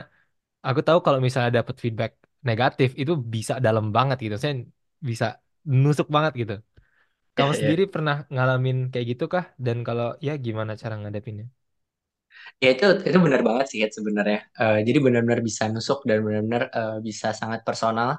[0.66, 2.12] aku tahu kalau misalnya dapet feedback
[2.48, 4.55] negatif itu bisa dalam banget gitu, saya
[5.11, 5.27] bisa
[5.83, 6.55] nusuk banget gitu.
[7.37, 9.44] Kamu Ya, sendiri pernah ngalamin kayak gitu kah?
[9.66, 11.46] Dan kalau ya gimana cara ngadepinnya?
[12.62, 14.38] Ya itu itu benar banget sih sebenarnya.
[14.61, 18.18] Eh, jadi benar-benar bisa nusuk dan benar-benar eh, bisa sangat personal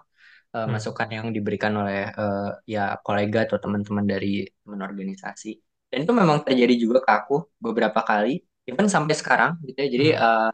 [0.65, 5.49] Hmm, masukan yang diberikan oleh eh, ya kolega atau teman-teman dari teman organisasi.
[5.91, 9.87] Dan itu memang terjadi juga ke aku beberapa kali, even sampai sekarang gitu ya.
[9.95, 10.49] Jadi hmm, eh,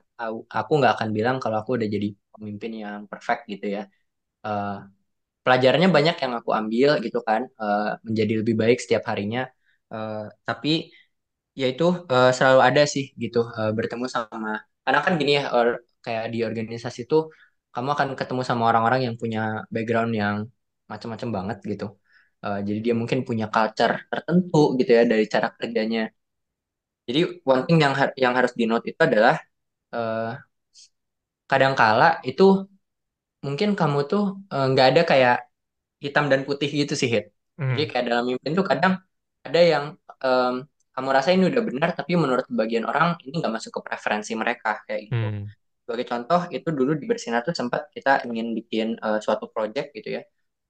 [0.60, 3.82] aku nggak akan bilang kalau aku udah jadi pemimpin yang perfect gitu ya.
[4.48, 4.74] Eh,
[5.46, 9.42] pelajarannya banyak yang aku ambil gitu kan, eh, menjadi lebih baik setiap harinya.
[9.94, 10.70] Eh, tapi
[11.60, 14.50] ya itu eh, selalu ada sih gitu eh, bertemu sama
[14.86, 17.16] karena kan gini ya or- kayak di organisasi itu
[17.74, 19.40] kamu akan ketemu sama orang-orang yang punya
[19.74, 20.36] background yang
[20.92, 21.86] macam-macam banget gitu
[22.46, 26.00] Eh, jadi dia mungkin punya culture tertentu gitu ya dari cara kerjanya
[27.08, 27.20] jadi
[27.54, 29.36] one thing yang har- yang harus di note itu adalah
[29.96, 30.30] eh,
[31.52, 32.44] kadangkala itu
[33.46, 35.36] mungkin kamu tuh eh, nggak ada kayak
[36.06, 37.26] hitam dan putih gitu sih Hit.
[37.72, 38.94] Jadi hmm, kayak dalam mimpi itu kadang
[39.48, 39.86] ada yang
[40.26, 40.54] em,
[40.96, 44.70] kamu rasa ini udah benar tapi menurut bagian orang ini nggak masuk ke preferensi mereka
[44.88, 45.56] kayak gitu Hmm.
[45.86, 50.10] sebagai contoh itu dulu di Bersinar tuh sempat kita ingin bikin eh, suatu project gitu
[50.18, 50.22] ya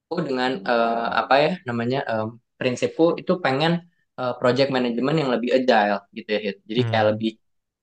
[0.10, 2.28] aku dengan eh, apa ya namanya em,
[2.60, 3.74] prinsipku itu pengen
[4.20, 6.56] eh, project management yang lebih agile gitu ya Hit.
[6.70, 7.16] jadi kayak Hmm.
[7.16, 7.32] lebih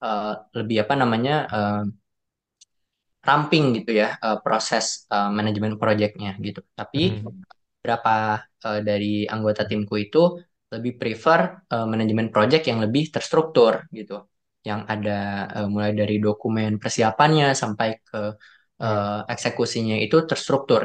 [0.05, 1.85] eh, lebih apa namanya em,
[3.29, 7.43] ramping gitu ya eh, proses eh, manajemen projectnya gitu tapi Hmm.
[7.79, 8.11] beberapa
[8.67, 10.19] eh, dari anggota timku itu
[10.75, 11.41] lebih prefer
[11.73, 14.15] eh, manajemen project yang lebih terstruktur gitu,
[14.69, 15.11] yang ada
[15.57, 18.19] eh, mulai dari dokumen persiapannya sampai ke
[18.83, 20.83] eh, eksekusinya itu terstruktur.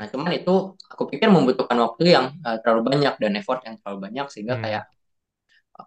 [0.00, 0.52] Nah, cuman itu
[0.92, 4.62] aku pikir membutuhkan waktu yang eh, terlalu banyak dan effort yang terlalu banyak sehingga Hmm.
[4.64, 4.82] kayak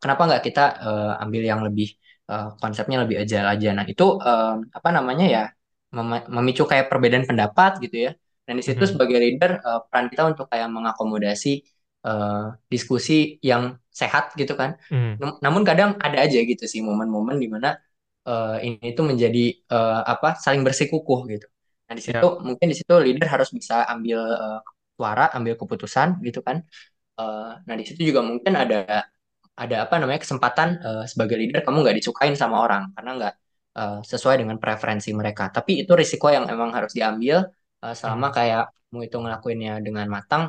[0.02, 1.88] kenapa nggak kita eh, ambil yang lebih
[2.32, 3.68] eh, konsepnya lebih agile aja.
[3.78, 5.42] Nah, itu eh, apa namanya ya
[5.98, 8.12] mem- memicu kayak perbedaan pendapat gitu ya.
[8.48, 8.92] Dan di situ Hmm.
[8.92, 11.50] sebagai leader eh, peran kita untuk kayak mengakomodasi
[12.08, 13.14] eh, diskusi
[13.50, 14.72] yang sehat gitu kan.
[14.90, 15.16] Hmm.
[15.22, 17.68] Nam- Namun kadang ada aja gitu sih momen-momen di mana
[18.28, 19.40] eh, ini itu menjadi
[19.74, 21.46] eh, apa saling bersikukuh gitu.
[21.94, 22.46] Nah, di situ Ya.
[22.48, 24.60] mungkin di situ leader harus bisa ambil eh,
[24.98, 26.58] suara, ambil keputusan gitu kan.
[27.20, 28.78] Eh, nah, di situ juga mungkin ada
[29.64, 33.34] ada apa namanya kesempatan eh, sebagai leader kamu nggak disukain sama orang karena nggak
[33.80, 35.44] eh, sesuai dengan preferensi mereka.
[35.56, 37.38] Tapi itu risiko yang emang harus diambil
[37.86, 38.36] eh, selama Hmm.
[38.38, 40.46] kayak kamu itu ngelakuinnya dengan matang.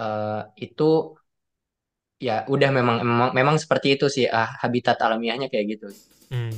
[0.00, 0.84] eh, itu
[2.22, 5.86] ya udah memang memang memang seperti itu sih ah, habitat alamiahnya kayak gitu.
[6.30, 6.50] Hmm.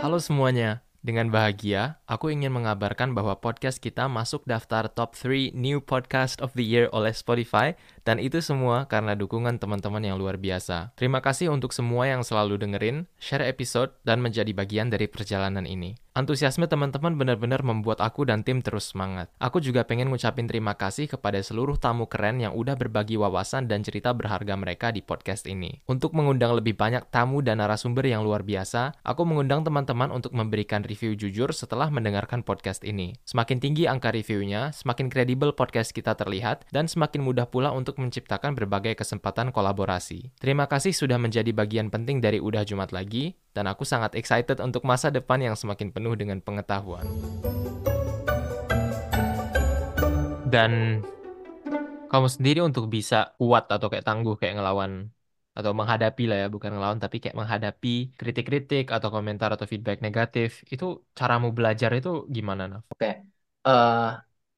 [0.00, 0.80] Halo semuanya.
[1.04, 6.56] Dengan bahagia, aku ingin mengabarkan bahwa podcast kita masuk daftar top 3 New Podcast of
[6.56, 10.92] the Year oleh Spotify dan itu semua karena dukungan teman-teman yang luar biasa.
[10.96, 15.96] Terima kasih untuk semua yang selalu dengerin, share episode, dan menjadi bagian dari perjalanan ini.
[16.10, 19.30] Antusiasme teman-teman benar-benar membuat aku dan tim terus semangat.
[19.38, 23.86] Aku juga pengen ngucapin terima kasih kepada seluruh tamu keren yang udah berbagi wawasan dan
[23.86, 25.78] cerita berharga mereka di podcast ini.
[25.86, 30.82] Untuk mengundang lebih banyak tamu dan narasumber yang luar biasa, aku mengundang teman-teman untuk memberikan
[30.82, 33.14] review jujur setelah mendengarkan podcast ini.
[33.22, 38.52] Semakin tinggi angka reviewnya, semakin kredibel podcast kita terlihat, dan semakin mudah pula untuk menciptakan
[38.52, 40.36] berbagai kesempatan kolaborasi.
[40.36, 44.84] Terima kasih sudah menjadi bagian penting dari Udah Jumat Lagi, dan aku sangat excited untuk
[44.84, 47.08] masa depan yang semakin penuh dengan pengetahuan.
[50.50, 51.02] Dan
[52.10, 55.08] kamu sendiri untuk bisa kuat atau kayak tangguh kayak ngelawan
[55.50, 60.62] atau menghadapi lah ya, bukan ngelawan tapi kayak menghadapi kritik-kritik atau komentar atau feedback negatif,
[60.70, 62.86] itu caramu belajar itu gimana, Naf?
[62.90, 63.26] Oke.
[63.66, 64.10] Eh,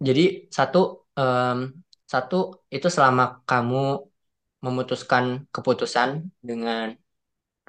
[0.03, 1.75] jadi satu em,
[2.13, 2.37] satu
[2.75, 3.77] itu selama kamu
[4.67, 6.11] memutuskan keputusan
[6.49, 6.85] dengan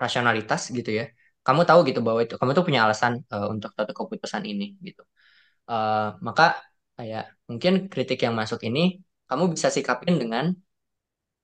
[0.03, 1.03] rasionalitas gitu ya.
[1.45, 5.01] Kamu tahu gitu bahwa itu kamu tuh punya alasan eh, untuk suatu keputusan ini gitu.
[5.71, 5.95] Eh,
[6.27, 6.43] maka
[6.97, 8.79] kayak mungkin kritik yang masuk ini
[9.29, 10.45] kamu bisa sikapin dengan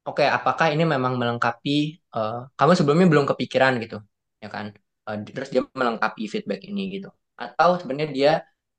[0.07, 1.71] Oke, apakah ini memang melengkapi
[2.15, 3.97] eh, kamu sebelumnya belum kepikiran gitu,
[4.43, 4.65] ya kan?
[5.07, 7.07] Eh, terus dia melengkapi feedback ini gitu.
[7.43, 8.31] Atau sebenarnya dia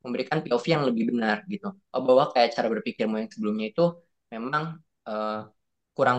[0.04, 1.66] memberikan POV yang lebih benar gitu.
[1.94, 3.82] Oh, bahwa kayak cara berpikirmu yang sebelumnya itu
[4.34, 4.64] memang
[5.08, 5.38] eh,
[5.96, 6.18] kurang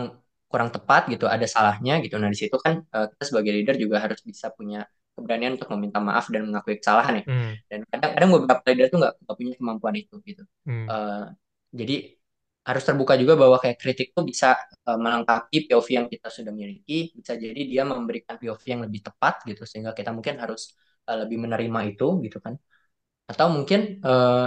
[0.50, 2.14] kurang tepat gitu, ada salahnya gitu.
[2.20, 4.78] Nah, di situ kan eh, kita sebagai leader juga harus bisa punya
[5.16, 7.24] keberanian untuk meminta maaf dan mengakui kesalahan ya.
[7.26, 10.42] Hmm, Dan kadang-kadang beberapa leader tuh nggak punya kemampuan itu gitu.
[10.66, 11.24] hmm, Eh,
[11.80, 11.94] jadi
[12.62, 14.46] harus terbuka juga bahwa kayak kritik tuh bisa
[14.88, 19.34] eh, melengkapi POV yang kita sudah miliki, bisa jadi dia memberikan POV yang lebih tepat
[19.48, 20.62] gitu, sehingga kita mungkin harus
[21.08, 22.54] eh, lebih menerima itu gitu kan.
[23.30, 24.44] Atau mungkin eh,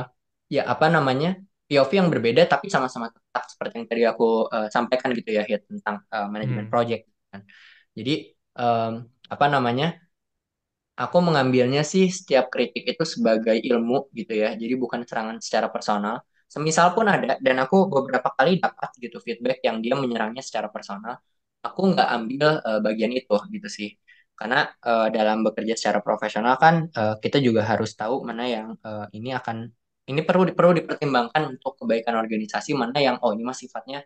[0.56, 1.30] ya apa namanya
[1.67, 4.25] POV yang berbeda tapi sama-sama tepat seperti yang tadi aku
[4.56, 7.01] eh, sampaikan gitu ya Hit, tentang eh, manajemen hmm, project
[7.32, 7.41] kan.
[7.97, 8.12] Jadi
[8.60, 8.91] em,
[9.34, 9.86] apa namanya
[11.04, 14.56] Aku mengambilnya sih setiap kritik itu sebagai ilmu gitu ya.
[14.62, 16.23] Jadi bukan serangan secara personal.
[16.47, 21.19] Semisal pun ada dan aku beberapa kali dapat gitu feedback yang dia menyerangnya secara personal.
[21.67, 23.89] Aku nggak ambil eh, bagian itu gitu sih.
[24.39, 29.06] Karena eh, dalam bekerja secara profesional kan eh, kita juga harus tahu mana yang eh,
[29.19, 29.58] ini akan
[30.06, 34.06] ini perlu perlu dipertimbangkan untuk kebaikan organisasi, mana yang oh ini mah sifatnya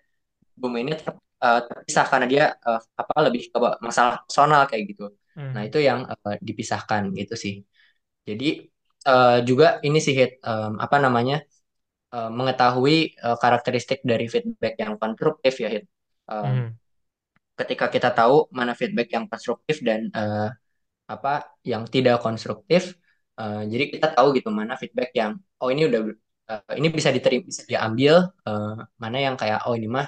[0.55, 5.03] domainnya ter, eh, terpisah karena dia eh, apa lebih ke masalah personal kayak gitu.
[5.39, 7.53] Nah, hmm, itu yang eh, dipisahkan gitu sih.
[8.27, 8.47] Jadi
[9.07, 11.35] eh, juga ini sih Hit, em, apa namanya
[12.15, 15.85] eh, mengetahui eh, karakteristik dari feedback yang konstruktif ya Hit.
[16.31, 16.67] Em, hmm,
[17.59, 20.49] ketika kita tahu mana feedback yang konstruktif dan eh,
[21.09, 21.33] apa
[21.65, 22.95] yang tidak konstruktif,
[23.39, 25.99] eh, jadi kita tahu gitu mana feedback yang oh ini udah
[26.51, 28.13] eh, ini bisa diterima bisa diambil,
[28.47, 28.69] eh,
[29.03, 30.07] mana yang kayak oh ini mah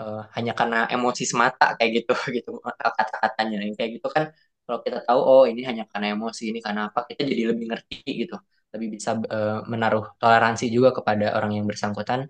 [0.00, 2.50] eh, hanya karena emosi semata kayak gitu gitu
[2.98, 3.56] kata-katanya.
[3.66, 4.24] Yang kayak gitu kan
[4.66, 7.96] kalau kita tahu oh ini hanya karena emosi ini karena apa kita jadi lebih ngerti
[8.22, 8.34] gitu.
[8.74, 12.20] Lebih bisa eh, menaruh toleransi juga kepada orang yang bersangkutan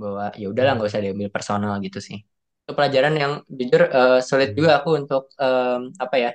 [0.00, 2.18] bahwa ya udahlah nggak usah diambil personal gitu sih.
[2.64, 4.78] Itu pelajaran yang jujur eh, sulit juga Hmm.
[4.82, 6.30] aku untuk em, apa ya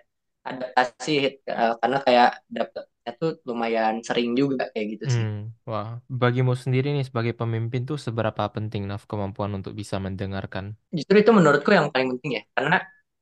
[0.50, 1.12] adaptasi
[1.52, 2.84] eh, karena kayak dapetnya
[3.20, 5.34] tuh lumayan sering juga kayak gitu sih Hmm.
[5.70, 5.90] Wah,
[6.22, 10.66] bagimu sendiri nih sebagai pemimpin tuh seberapa penting Naf kemampuan untuk bisa mendengarkan?
[10.98, 12.76] Justru itu menurutku yang paling penting ya, karena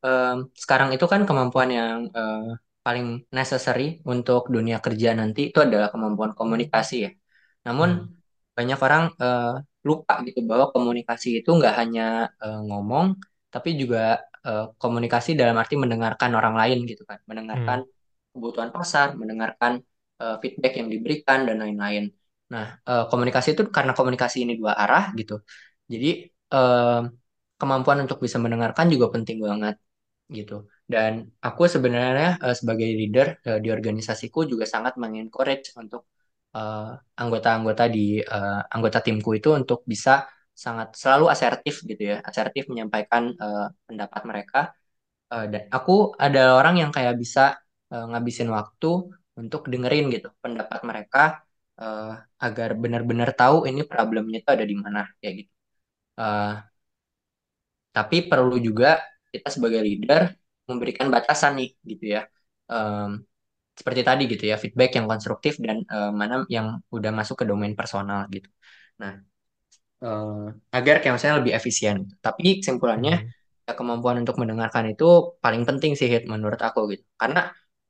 [0.06, 2.38] em, sekarang itu kan kemampuan yang eh,
[2.86, 3.06] paling
[3.38, 7.10] necessary untuk dunia kerja nanti itu adalah kemampuan komunikasi ya.
[7.66, 8.16] Namun Hmm.
[8.58, 9.46] banyak orang eh,
[9.90, 12.02] lupa gitu bahwa komunikasi itu nggak hanya
[12.44, 13.06] eh, ngomong,
[13.54, 14.00] tapi juga
[14.48, 17.95] eh, komunikasi dalam arti mendengarkan orang lain gitu kan, mendengarkan Hmm.
[18.36, 19.74] Kebutuhan pasar, mendengarkan
[20.22, 22.04] eh, feedback yang diberikan dan lain-lain.
[22.54, 25.34] Nah, eh, komunikasi itu karena komunikasi ini dua arah gitu.
[25.92, 26.08] Jadi
[26.54, 27.02] em,
[27.60, 29.76] kemampuan untuk bisa mendengarkan juga penting banget
[30.38, 30.54] gitu.
[30.94, 31.12] Dan
[31.48, 36.02] aku sebenarnya eh, sebagai leader eh, di organisasiku juga sangat mengencourage untuk
[37.22, 43.24] anggota-anggota di eh, anggota timku itu untuk bisa sangat selalu asertif gitu ya, asertif menyampaikan
[43.36, 44.60] eh, pendapat mereka.
[45.34, 45.94] Eh, dan aku
[46.26, 47.42] adalah orang yang kayak bisa
[47.96, 48.88] eh, ngabisin waktu
[49.42, 51.20] untuk dengerin gitu pendapat mereka
[51.82, 52.06] eh,
[52.46, 55.52] agar benar-benar tahu ini problemnya itu ada di mana kayak gitu.
[56.22, 56.50] Eh,
[57.96, 59.00] tapi perlu juga
[59.34, 60.22] kita sebagai leader
[60.70, 62.22] memberikan batasan nih gitu ya.
[62.72, 63.10] Em,
[63.80, 67.74] seperti tadi gitu ya, feedback yang konstruktif dan eh, mana yang udah masuk ke domain
[67.80, 68.50] personal gitu.
[69.02, 69.14] Nah,
[70.06, 70.46] eh,
[70.78, 71.98] agar kayak misalnya lebih efisien.
[72.26, 73.32] Tapi kesimpulannya Hmm.
[73.68, 75.06] ya, kemampuan untuk mendengarkan itu
[75.44, 77.06] paling penting sih Hit, menurut aku gitu.
[77.22, 77.42] Karena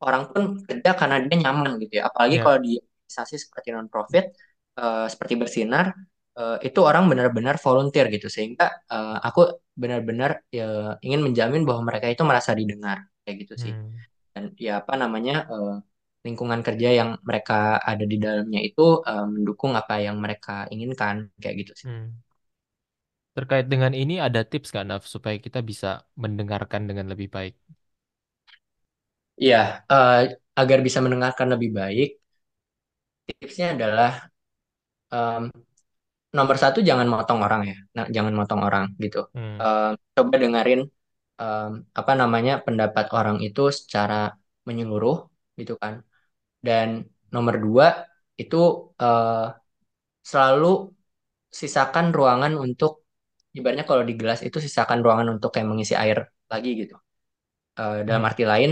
[0.04, 2.04] orang pun kerja karena dia nyaman gitu ya.
[2.10, 2.44] Apalagi Ya.
[2.46, 4.26] kalau di organisasi seperti non-profit,
[4.80, 5.86] eh, seperti Bersinar,
[6.40, 8.28] eh, itu orang benar-benar volunteer gitu.
[8.36, 9.42] Sehingga eh, aku
[9.76, 13.74] benar-benar ya, ingin menjamin bahwa mereka itu merasa didengar kayak gitu sih.
[13.74, 13.96] Hmm.
[14.36, 15.76] Dan ya apa namanya eh,
[16.26, 21.56] lingkungan kerja yang mereka ada di dalamnya itu eh, mendukung apa yang mereka inginkan kayak
[21.64, 21.88] gitu sih.
[21.90, 22.26] Hmm.
[23.36, 27.54] Terkait dengan ini ada tips nggak Naf supaya kita bisa mendengarkan dengan lebih baik?
[29.44, 29.58] Iya,
[29.92, 30.16] eh,
[30.60, 32.08] agar bisa mendengarkan lebih baik,
[33.28, 34.12] tipsnya adalah
[35.14, 35.44] em,
[36.38, 39.20] nomor satu jangan motong orang ya, nah, jangan motong orang gitu.
[39.34, 39.60] Hmm.
[39.62, 40.82] Em, coba dengerin
[41.42, 44.16] em, apa namanya pendapat orang itu secara
[44.68, 45.18] menyeluruh
[45.60, 45.96] gitu kan.
[46.68, 46.90] Dan
[47.36, 47.88] nomor dua
[48.42, 48.58] itu
[49.04, 49.46] eh,
[50.32, 50.68] selalu
[51.62, 52.92] sisakan ruangan untuk,
[53.58, 56.20] ibaratnya kalau di gelas itu sisakan ruangan untuk kayak mengisi air
[56.54, 56.96] lagi gitu.
[57.80, 58.30] Eh, dalam Hmm.
[58.32, 58.72] arti lain,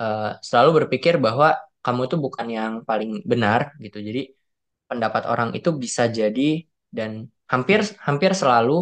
[0.00, 1.46] eh, selalu berpikir bahwa
[1.84, 3.98] kamu tuh bukan yang paling benar gitu.
[4.08, 4.20] Jadi
[4.90, 6.42] pendapat orang itu bisa jadi
[6.96, 7.10] dan
[7.52, 8.72] hampir hampir selalu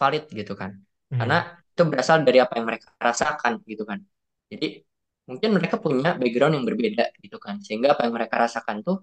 [0.00, 0.72] valid gitu kan.
[1.18, 1.56] Karena Hmm.
[1.72, 4.00] itu berasal dari apa yang mereka rasakan gitu kan.
[4.52, 4.66] Jadi
[5.28, 7.56] mungkin mereka punya background yang berbeda gitu kan.
[7.66, 8.96] Sehingga apa yang mereka rasakan tuh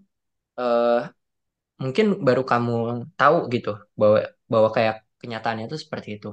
[0.59, 0.99] eh,
[1.83, 2.73] mungkin baru kamu
[3.19, 4.17] tahu gitu bahwa
[4.53, 6.27] bahwa kayak kenyataannya itu seperti itu.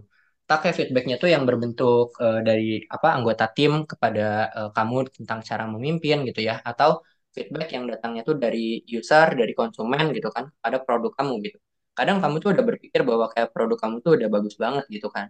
[0.51, 4.23] Tak kayak feedbacknya tuh yang berbentuk eh, dari apa anggota tim kepada
[4.59, 6.91] eh, kamu tentang cara memimpin gitu ya, atau
[7.35, 8.59] feedback yang datangnya tuh dari
[8.97, 11.59] user, dari konsumen gitu kan, pada produk kamu gitu.
[11.99, 15.27] Kadang kamu tuh udah berpikir bahwa kayak produk kamu tuh udah bagus banget gitu kan.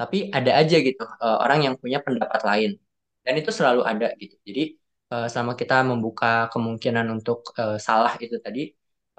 [0.00, 2.70] Tapi ada aja gitu eh, orang yang punya pendapat lain.
[3.24, 4.34] Dan itu selalu ada gitu.
[4.48, 4.62] Jadi
[5.12, 8.60] eh, selama kita membuka kemungkinan untuk eh, salah itu tadi,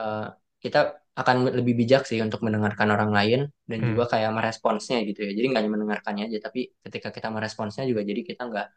[0.01, 0.23] eh,
[0.63, 0.79] kita
[1.21, 3.39] akan lebih bijak sih untuk mendengarkan orang lain
[3.71, 4.11] dan juga Hmm.
[4.11, 5.31] kayak meresponsnya gitu ya.
[5.37, 8.67] Jadi nggak hanya mendengarkannya aja, tapi ketika kita meresponsnya juga jadi kita nggak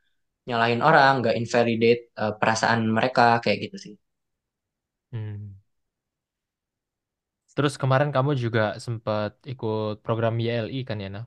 [0.49, 3.95] nyalahin orang, nggak invalidate eh, perasaan mereka kayak gitu sih.
[5.13, 5.61] Hmm.
[7.57, 11.27] Terus kemarin kamu juga sempat ikut program YLI kan ya, Naf?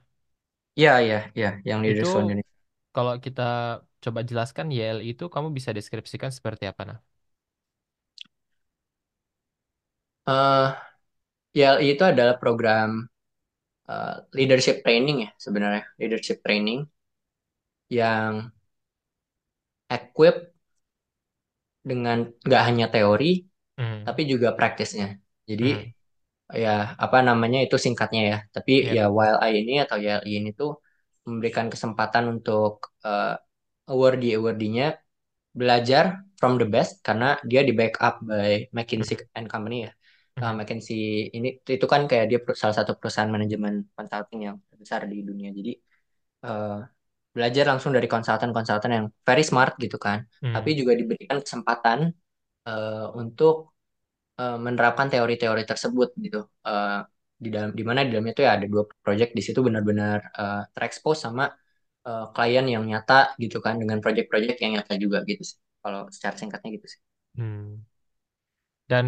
[0.80, 2.54] Iya, iya, iya, yang Itu Leaders for Indonesia.
[2.96, 3.42] kalau kita
[4.04, 7.00] coba jelaskan YLI itu kamu bisa deskripsikan seperti apa, Naf?
[10.28, 10.76] Eh,
[11.58, 12.90] YLI itu adalah program
[13.92, 16.80] eh, leadership training ya sebenarnya, leadership training
[17.90, 18.52] yang
[19.90, 20.54] equip
[21.90, 23.46] dengan nggak hanya teori
[23.78, 24.08] Hmm.
[24.08, 25.08] tapi juga praktisnya.
[25.50, 25.84] Jadi Hmm.
[26.64, 26.70] ya
[27.06, 28.38] apa namanya itu singkatnya ya.
[28.56, 28.92] Tapi Ya.
[28.98, 30.72] ya YLI ini atau YLI ini tuh
[31.28, 32.72] memberikan kesempatan untuk
[33.08, 33.36] eh,
[33.92, 34.86] awardee-awardeenya
[35.60, 36.06] belajar
[36.40, 39.38] from the best karena dia di backup by McKinsey Hmm.
[39.38, 39.92] and Company ya.
[40.42, 40.58] Nah, Hmm.
[40.58, 40.96] McKinsey
[41.38, 45.50] ini itu kan kayak dia salah satu perusahaan manajemen consulting yang besar di dunia.
[45.58, 45.72] Jadi
[46.46, 46.70] eh,
[47.36, 50.20] belajar langsung dari konsultan-konsultan yang very smart gitu kan.
[50.54, 50.80] Tapi Hmm.
[50.80, 52.00] juga diberikan kesempatan
[52.70, 53.56] eh, untuk
[54.42, 56.40] eh, menerapkan teori-teori tersebut gitu.
[56.68, 57.00] Eh,
[57.44, 60.62] di dalam di mana di dalamnya itu ya ada dua project di situ benar-benar eh,
[60.76, 61.44] terekspos sama
[62.08, 65.58] eh, klien yang nyata gitu kan dengan project-project yang nyata juga gitu sih.
[65.84, 67.02] Kalau secara singkatnya gitu sih.
[67.36, 67.86] Hmm.
[68.90, 69.08] Dan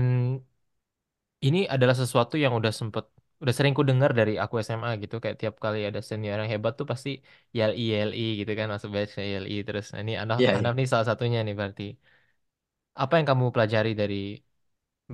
[1.45, 3.03] ini adalah sesuatu yang udah sempet
[3.41, 6.73] udah sering ku dengar dari aku SMA gitu kayak tiap kali ada senior yang hebat
[6.79, 7.09] tuh pasti
[7.57, 10.77] YLI YLI gitu kan masuk batch YLI terus nah, ini Anaf Iya, Anaf iya.
[10.77, 11.83] nih salah satunya nih berarti
[13.01, 14.15] apa yang kamu pelajari dari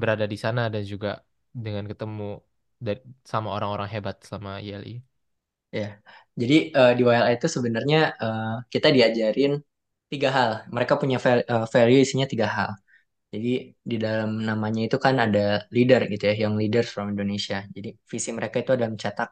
[0.02, 1.10] berada di sana dan juga
[1.66, 2.24] dengan ketemu
[2.86, 3.00] dari,
[3.32, 4.92] sama orang-orang hebat selama YLI
[5.78, 5.86] Ya,
[6.42, 9.52] jadi eh, di YLA itu sebenarnya eh, kita diajarin
[10.12, 10.52] tiga hal.
[10.76, 12.70] Mereka punya val- eh, value isinya tiga hal.
[13.34, 13.50] Jadi
[13.92, 15.40] di dalam namanya itu kan ada
[15.76, 17.58] leader gitu ya, Young Leaders from Indonesia.
[17.76, 19.30] Jadi visi mereka itu adalah mencetak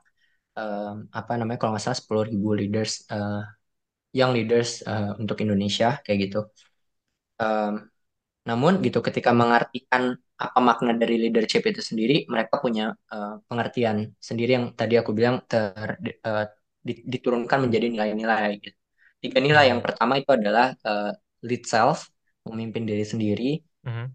[0.59, 3.39] eh, apa namanya kalau nggak salah 10.000 leaders, eh,
[4.19, 6.39] young leaders eh, untuk Indonesia kayak gitu.
[7.41, 7.73] Em,
[8.49, 10.03] namun gitu ketika mengartikan
[10.45, 12.83] apa makna dari leadership itu sendiri, mereka punya
[13.13, 13.97] eh, pengertian
[14.29, 15.89] sendiri yang tadi aku bilang ter,
[16.87, 18.77] di- diturunkan menjadi nilai-nilai gitu.
[19.23, 21.11] Tiga nilai yang pertama itu adalah eh,
[21.47, 22.09] lead self,
[22.47, 23.45] memimpin diri sendiri,
[23.85, 24.13] Mhm.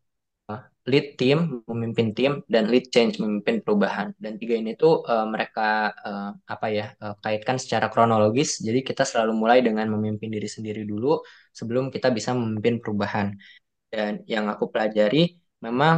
[0.93, 1.39] lead team,
[1.71, 4.15] memimpin tim, dan lead change, memimpin perubahan.
[4.23, 8.63] Dan tiga ini tuh eh, mereka eh, apa ya eh, kaitkan secara kronologis.
[8.67, 11.21] Jadi kita selalu mulai dengan memimpin diri sendiri dulu
[11.59, 13.35] sebelum kita bisa memimpin perubahan.
[13.93, 15.97] Dan yang aku pelajari memang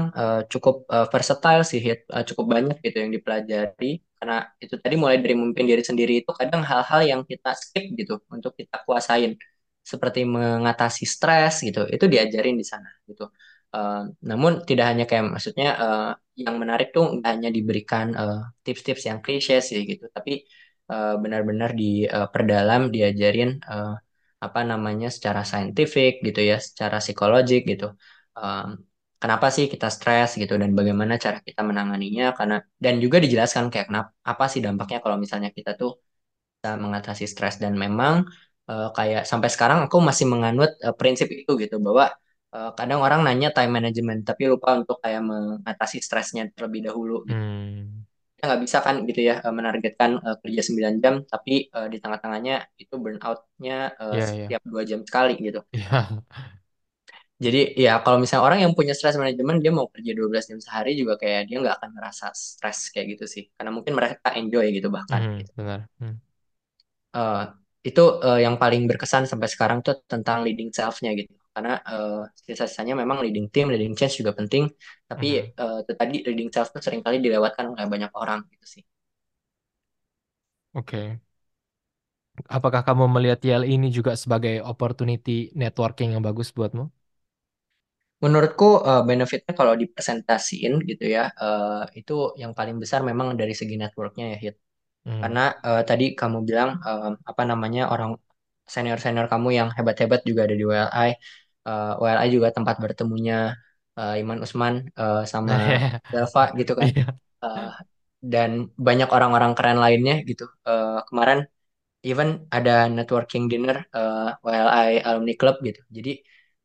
[0.53, 0.77] cukup
[1.15, 1.81] versatile sih.
[1.93, 4.01] Eh, cukup banyak gitu yang dipelajari.
[4.19, 8.15] Karena itu tadi mulai dari memimpin diri sendiri itu kadang hal-hal yang kita skip gitu
[8.35, 9.35] untuk kita kuasain.
[9.93, 13.25] Seperti mengatasi stres gitu, itu diajarin di sana gitu.
[13.75, 13.97] Eh,
[14.31, 16.03] namun tidak hanya kayak maksudnya eh,
[16.45, 20.33] yang menarik tuh nggak hanya diberikan eh, tips-tips yang klise sih gitu, tapi
[21.23, 23.89] benar-benar diperdalam diajarin eh,
[24.45, 27.85] apa namanya secara saintifik gitu ya, secara psikologik gitu.
[28.39, 28.67] Um,
[29.23, 32.55] kenapa sih kita stres gitu dan bagaimana cara kita menanganinya karena
[32.85, 35.91] dan juga dijelaskan kayak kenapa apa sih dampaknya kalau misalnya kita tuh
[36.57, 38.15] bisa mengatasi stres dan memang
[38.71, 42.05] eh, kayak sampai sekarang aku masih menganut eh, prinsip itu gitu bahwa
[42.57, 47.45] eh, kadang orang nanya time management tapi lupa untuk kayak mengatasi stresnya terlebih dahulu gitu.
[47.49, 48.07] Hmm.
[48.37, 51.99] Kita nggak bisa kan gitu ya eh, menargetkan eh, kerja 9 jam tapi eh, di
[52.03, 54.53] tengah-tengahnya itu burnout-nya eh, Ya, ya.
[54.53, 55.61] setiap dua jam sekali gitu.
[55.73, 56.09] Ya.
[57.39, 60.99] Jadi ya kalau misalnya orang yang punya stress management dia mau kerja 12 jam sehari
[60.99, 63.45] juga kayak dia nggak akan ngerasa stres kayak gitu sih.
[63.55, 65.53] Karena mungkin mereka enjoy gitu bahkan Mhm, gitu.
[65.57, 65.81] benar.
[66.01, 66.15] Hmm.
[67.17, 67.43] Eh,
[67.89, 71.33] itu eh, yang paling berkesan sampai sekarang tuh tentang leading self-nya gitu.
[71.59, 74.65] Karena eh, sisa-sisanya memang leading team, leading change juga penting.
[75.11, 75.27] Tapi
[75.83, 78.85] itu tadi leading self tuh sering kali dilewatkan oleh banyak orang gitu sih.
[80.73, 81.21] Oke.
[82.57, 86.85] Apakah kamu melihat YL ini juga sebagai opportunity networking yang bagus buatmu?
[88.25, 93.75] Menurutku eh, benefitnya kalau dipresentasiin gitu ya, eh, itu yang paling besar memang dari segi
[93.83, 94.55] networknya ya Hit.
[95.05, 95.23] Hmm.
[95.23, 98.13] Karena eh, tadi kamu bilang eh, apa namanya orang
[98.75, 101.11] senior-senior kamu yang hebat-hebat juga ada di WLI.
[101.67, 103.35] Eh, WLI juga tempat bertemunya
[103.99, 105.55] eh, Iman Usman eh, sama
[106.13, 106.89] Delva gitu kan.
[106.89, 107.19] Iya.
[107.45, 107.69] Eh,
[108.33, 108.51] dan
[108.87, 110.45] banyak orang-orang keren lainnya gitu.
[110.69, 111.39] Eh, kemarin
[112.09, 115.81] even ada networking dinner eh, WLI Alumni Club gitu.
[115.97, 116.11] Jadi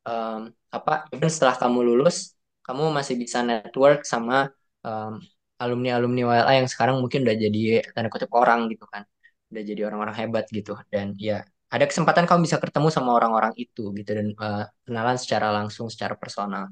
[0.08, 0.40] em,
[0.76, 2.18] apa even setelah kamu lulus,
[2.66, 4.36] kamu masih bisa network sama
[4.86, 5.14] em,
[5.62, 7.60] alumni-alumni WLI yang sekarang mungkin udah jadi
[7.96, 9.04] tanda kutip orang gitu kan.
[9.52, 13.82] Udah jadi orang-orang hebat gitu dan ya ada kesempatan kamu bisa ketemu sama orang-orang itu
[13.98, 16.64] gitu dan eh, kenalan secara langsung, secara personal.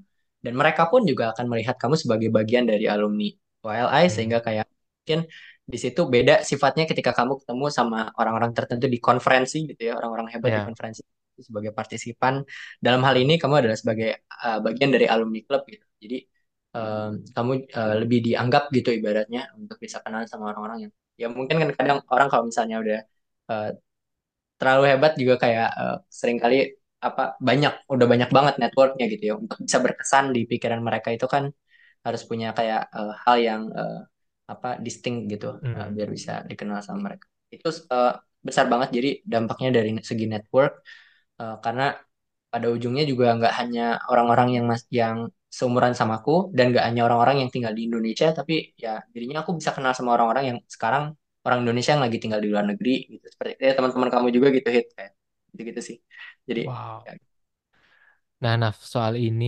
[0.45, 3.29] Dan mereka pun juga akan melihat kamu sebagai bagian dari alumni
[3.65, 4.13] WLI Hmm.
[4.15, 4.65] sehingga kayak
[5.01, 5.19] mungkin
[5.71, 10.27] di situ beda sifatnya ketika kamu ketemu sama orang-orang tertentu di konferensi gitu ya, orang-orang
[10.33, 10.65] hebat di Ya.
[10.67, 11.01] konferensi
[11.47, 12.33] sebagai partisipan.
[12.85, 14.09] Dalam hal ini kamu adalah sebagai
[14.45, 15.85] uh, bagian dari alumni klub gitu.
[16.03, 16.17] Jadi
[16.77, 21.55] um, kamu uh, lebih dianggap gitu ibaratnya untuk bisa kenal sama orang-orang yang ya mungkin
[21.61, 22.99] kan kadang orang kalau misalnya udah
[23.51, 23.69] uh,
[24.61, 26.55] terlalu hebat juga kayak uh, sering kali
[27.07, 31.25] apa banyak udah banyak banget networknya gitu ya untuk bisa berkesan di pikiran mereka itu
[31.33, 31.43] kan
[32.05, 33.97] harus punya kayak eh, hal yang eh,
[34.53, 35.93] apa distinct gitu Hmm.
[35.95, 37.25] biar bisa dikenal sama mereka.
[37.55, 38.13] Itu eh,
[38.47, 40.71] besar banget jadi dampaknya dari segi network
[41.41, 41.83] eh, karena
[42.53, 45.17] pada ujungnya juga nggak hanya orang-orang yang mas yang
[45.57, 49.51] seumuran sama aku dan nggak hanya orang-orang yang tinggal di Indonesia tapi ya dirinya aku
[49.59, 51.03] bisa kenal sama orang-orang yang sekarang
[51.45, 54.69] orang Indonesia yang lagi tinggal di luar negeri gitu seperti ya, teman-teman kamu juga gitu
[54.75, 55.11] hit kayak
[55.53, 55.97] gitu-gitu sih
[56.49, 57.07] jadi Wow.
[57.07, 57.11] ya,
[58.43, 59.45] Nah, Naf, soal ini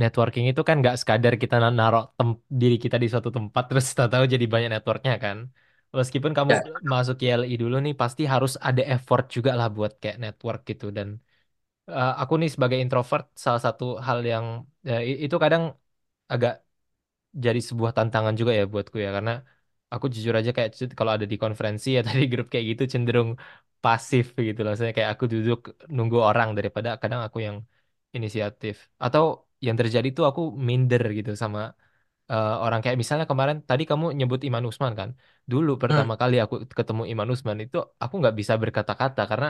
[0.00, 2.02] networking itu kan nggak sekadar kita na- naruh
[2.60, 5.38] diri kita di suatu tempat terus tahu-tahu jadi banyak networknya kan.
[5.98, 6.60] Meskipun kamu ya
[6.92, 10.84] masuk YLI dulu nih, pasti harus ada effort juga lah buat kayak network gitu.
[10.96, 11.08] Dan
[11.98, 14.46] eh, aku nih sebagai introvert, salah satu hal yang
[15.10, 15.64] i- itu kadang
[16.32, 16.52] agak
[17.44, 19.32] jadi sebuah tantangan juga ya buatku ya karena
[19.94, 23.30] aku jujur aja kayak kalau ada di konferensi ya tadi grup kayak gitu cenderung
[23.84, 24.72] pasif gitu loh.
[24.78, 25.58] Saya kayak aku duduk
[25.96, 27.56] nunggu orang daripada kadang aku yang
[28.16, 28.74] inisiatif
[29.04, 29.24] atau
[29.66, 31.60] yang terjadi tuh aku minder gitu sama
[32.32, 35.10] eh, orang kayak misalnya kemarin tadi kamu nyebut Iman Usman kan.
[35.52, 39.48] Dulu Hmm, pertama kali aku ketemu Iman Usman itu aku nggak bisa berkata-kata karena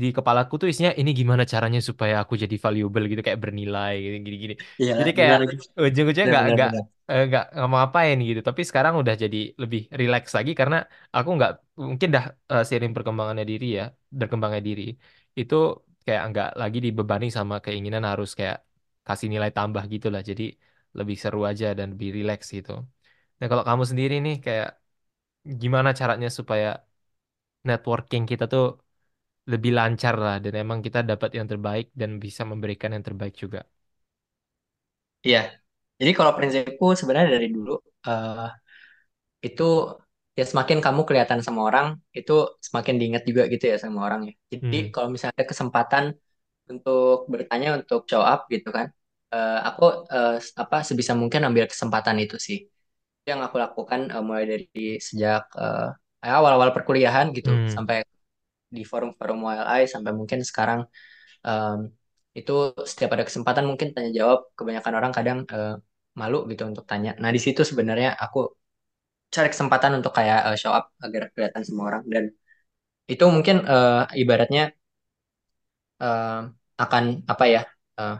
[0.00, 4.14] di kepalaku tuh isinya ini gimana caranya supaya aku jadi valuable gitu kayak bernilai gitu
[4.26, 4.54] gini gini.
[4.80, 5.38] iya Jadi kayak
[5.84, 6.68] ujung-ujungnya nggak nggak
[7.10, 8.40] eh, nggak nggak mau apain gitu.
[8.48, 10.76] Tapi sekarang udah jadi lebih relax lagi karena
[11.16, 11.50] aku nggak
[11.90, 13.82] mungkin dah eh, seiring perkembangannya diri ya
[14.20, 14.82] berkembangnya diri
[15.40, 15.54] itu
[16.06, 18.56] kayak nggak lagi dibebani sama keinginan harus kayak
[19.06, 20.20] kasih nilai tambah gitu lah.
[20.30, 20.42] Jadi
[20.98, 22.70] lebih seru aja dan lebih relax gitu.
[23.38, 24.68] Nah kalau kamu sendiri nih kayak
[25.62, 26.68] gimana caranya supaya
[27.68, 28.62] networking kita tuh
[29.52, 33.60] lebih lancar lah dan emang kita dapat yang terbaik dan bisa memberikan yang terbaik juga.
[35.26, 35.38] Iya.
[36.00, 37.70] Jadi kalau prinsipku sebenarnya dari dulu
[38.08, 38.46] eh,
[39.46, 39.62] itu
[40.38, 41.86] ya semakin kamu kelihatan sama orang
[42.18, 42.32] itu
[42.66, 44.32] semakin diingat juga gitu ya sama orang ya.
[44.52, 44.90] Jadi Hmm.
[44.94, 46.04] kalau misalnya ada kesempatan
[46.72, 48.86] untuk bertanya untuk show up gitu kan,
[49.34, 49.82] eh, aku
[50.14, 50.32] eh,
[50.62, 52.58] apa sebisa mungkin ambil kesempatan itu sih.
[53.28, 54.66] Yang aku lakukan eh, mulai dari
[55.08, 55.86] sejak eh,
[56.36, 57.76] awal-awal perkuliahan gitu Hmm.
[57.76, 57.96] sampai
[58.76, 60.80] di forum-forum WLI sampai mungkin sekarang
[61.48, 61.78] em,
[62.38, 62.52] itu
[62.90, 65.72] setiap ada kesempatan mungkin tanya jawab kebanyakan orang kadang eh,
[66.20, 67.10] malu gitu untuk tanya.
[67.22, 68.38] Nah di situ sebenarnya aku
[69.34, 72.24] cari kesempatan untuk kayak eh, show up agar kelihatan semua orang dan
[73.12, 74.62] itu mungkin eh, ibaratnya
[76.02, 76.38] eh,
[76.82, 77.60] akan apa ya
[78.00, 78.14] eh,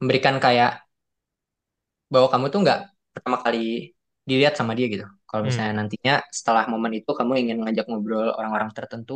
[0.00, 0.70] memberikan kayak
[2.12, 2.78] bahwa kamu tuh nggak
[3.14, 3.58] pertama kali
[4.28, 5.04] dilihat sama dia gitu.
[5.28, 5.48] Kalau Hmm.
[5.48, 9.12] misalnya nantinya setelah momen itu kamu ingin ngajak ngobrol orang-orang tertentu,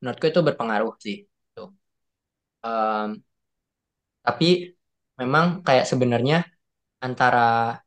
[0.00, 1.16] menurutku itu berpengaruh sih.
[1.56, 1.68] Tuh.
[2.66, 3.08] Em,
[4.26, 4.46] tapi
[5.20, 6.36] memang kayak sebenarnya
[7.04, 7.40] antara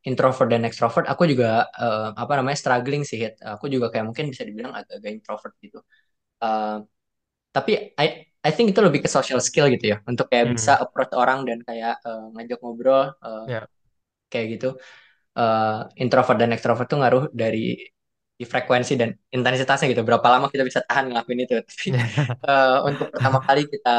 [0.07, 3.17] introvert dan extrovert, aku juga eh, apa namanya struggling sih.
[3.23, 3.35] Hit.
[3.43, 5.79] Aku juga kayak mungkin bisa dibilang agak-agak introvert gitu.
[6.43, 6.77] Eh,
[7.55, 8.07] tapi I
[8.47, 10.79] I think itu lebih ke social skill gitu ya, untuk kayak bisa Hmm.
[10.83, 13.67] approach orang dan kayak eh, ngajak ngobrol eh, Ya.
[14.31, 14.67] kayak gitu.
[15.39, 17.59] eh, introvert dan extrovert tuh ngaruh dari
[18.39, 20.03] di frekuensi dan intensitasnya gitu.
[20.07, 21.53] Berapa lama kita bisa tahan ngelakuin itu.
[21.69, 21.87] Tapi
[22.47, 23.89] eh, untuk pertama kali kita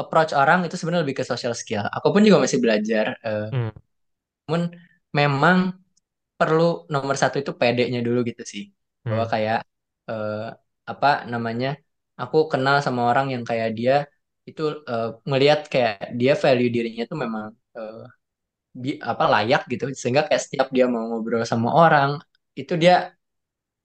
[0.00, 1.82] approach orang itu sebenarnya lebih ke social skill.
[1.96, 3.06] Aku pun juga masih belajar.
[3.26, 3.70] eh, Hmm.
[4.46, 4.62] namun
[5.18, 5.56] memang
[6.38, 6.64] perlu
[6.94, 8.64] nomor satu itu PD-nya dulu gitu sih.
[9.08, 9.32] Bahwa Hmm.
[9.34, 9.58] kayak
[10.10, 10.34] eh,
[10.92, 11.68] apa namanya?
[12.22, 13.94] Aku kenal sama orang yang kayak dia
[14.48, 14.62] itu
[15.28, 17.46] ngelihat kayak dia value dirinya tuh memang
[17.78, 17.98] eh,
[18.82, 22.10] bi- apa layak gitu sehingga kayak setiap dia mau ngobrol sama orang
[22.60, 23.15] itu dia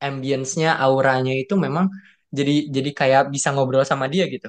[0.07, 1.85] ambience-nya auranya itu memang
[2.37, 4.47] jadi jadi kayak bisa ngobrol sama dia gitu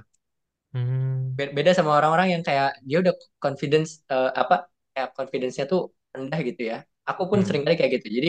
[0.72, 1.38] Hmm.
[1.38, 4.54] Be- beda sama orang-orang yang kayak dia udah confidence eh, apa
[4.92, 5.80] kayak confidence-nya tuh
[6.16, 6.76] rendah gitu ya
[7.08, 7.46] aku pun Hmm.
[7.46, 8.28] sering kali kayak gitu jadi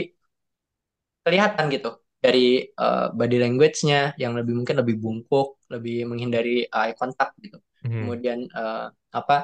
[1.24, 1.90] kelihatan gitu
[2.24, 8.14] dari eh, body language-nya yang lebih mungkin lebih bungkuk lebih menghindari eye contact gitu Hmm.
[8.14, 8.86] kemudian eh,
[9.20, 9.36] apa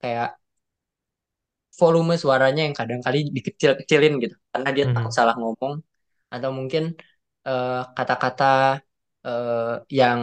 [0.00, 0.28] kayak
[1.80, 5.18] volume suaranya yang kadang kali dikecil-kecilin gitu karena dia takut Hmm.
[5.18, 5.74] salah ngomong
[6.34, 6.82] atau mungkin
[7.48, 8.44] eh, kata-kata
[9.26, 10.20] eh, yang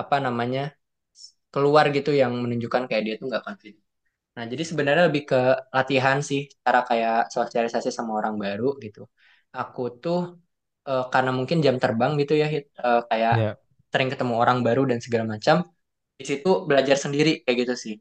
[0.00, 0.60] apa namanya
[1.52, 3.84] keluar gitu yang menunjukkan kayak dia tuh nggak confident.
[4.36, 5.38] Nah, jadi sebenarnya lebih ke
[5.76, 9.00] latihan sih cara kayak sosialisasi sama orang baru gitu.
[9.58, 10.18] Aku tuh
[10.88, 13.56] eh, karena mungkin jam terbang gitu ya, Hit, eh, kayak Ya.
[13.92, 15.56] sering ketemu orang baru dan segala macam.
[16.20, 17.94] Di situ belajar sendiri kayak gitu sih.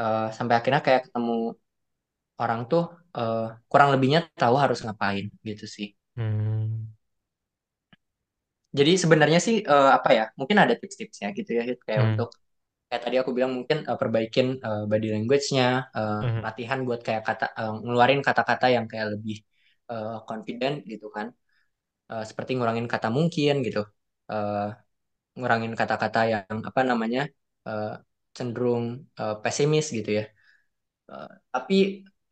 [0.00, 1.32] Eh, sampai akhirnya kayak ketemu
[2.42, 2.82] orang tuh
[3.18, 5.86] eh, kurang lebihnya tahu harus ngapain gitu sih.
[6.16, 6.51] Hmm.
[8.78, 10.24] Jadi sebenarnya sih eh, apa ya?
[10.40, 12.14] Mungkin ada tips-tipsnya gitu ya, kayak Hmm.
[12.14, 12.28] untuk
[12.88, 15.66] kayak tadi aku bilang mungkin eh, perbaikin eh, body language-nya,
[15.96, 16.42] eh, Hmm.
[16.44, 19.36] latihan buat kayak kata eh, ngeluarin kata-kata yang kayak lebih
[19.92, 21.28] eh, confident gitu kan.
[22.12, 23.80] Eh, seperti ngurangin kata mungkin gitu.
[24.32, 24.62] Eh,
[25.38, 27.20] ngurangin kata-kata yang apa namanya?
[27.68, 27.86] eh,
[28.36, 28.84] cenderung
[29.20, 30.24] eh, pesimis gitu ya.
[31.12, 31.74] Eh, tapi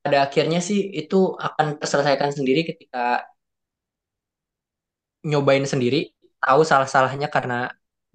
[0.05, 1.17] pada akhirnya sih itu
[1.47, 2.99] akan terselesaikan sendiri ketika
[5.31, 6.13] nyobain sendiri,
[6.43, 7.55] tahu salah-salahnya karena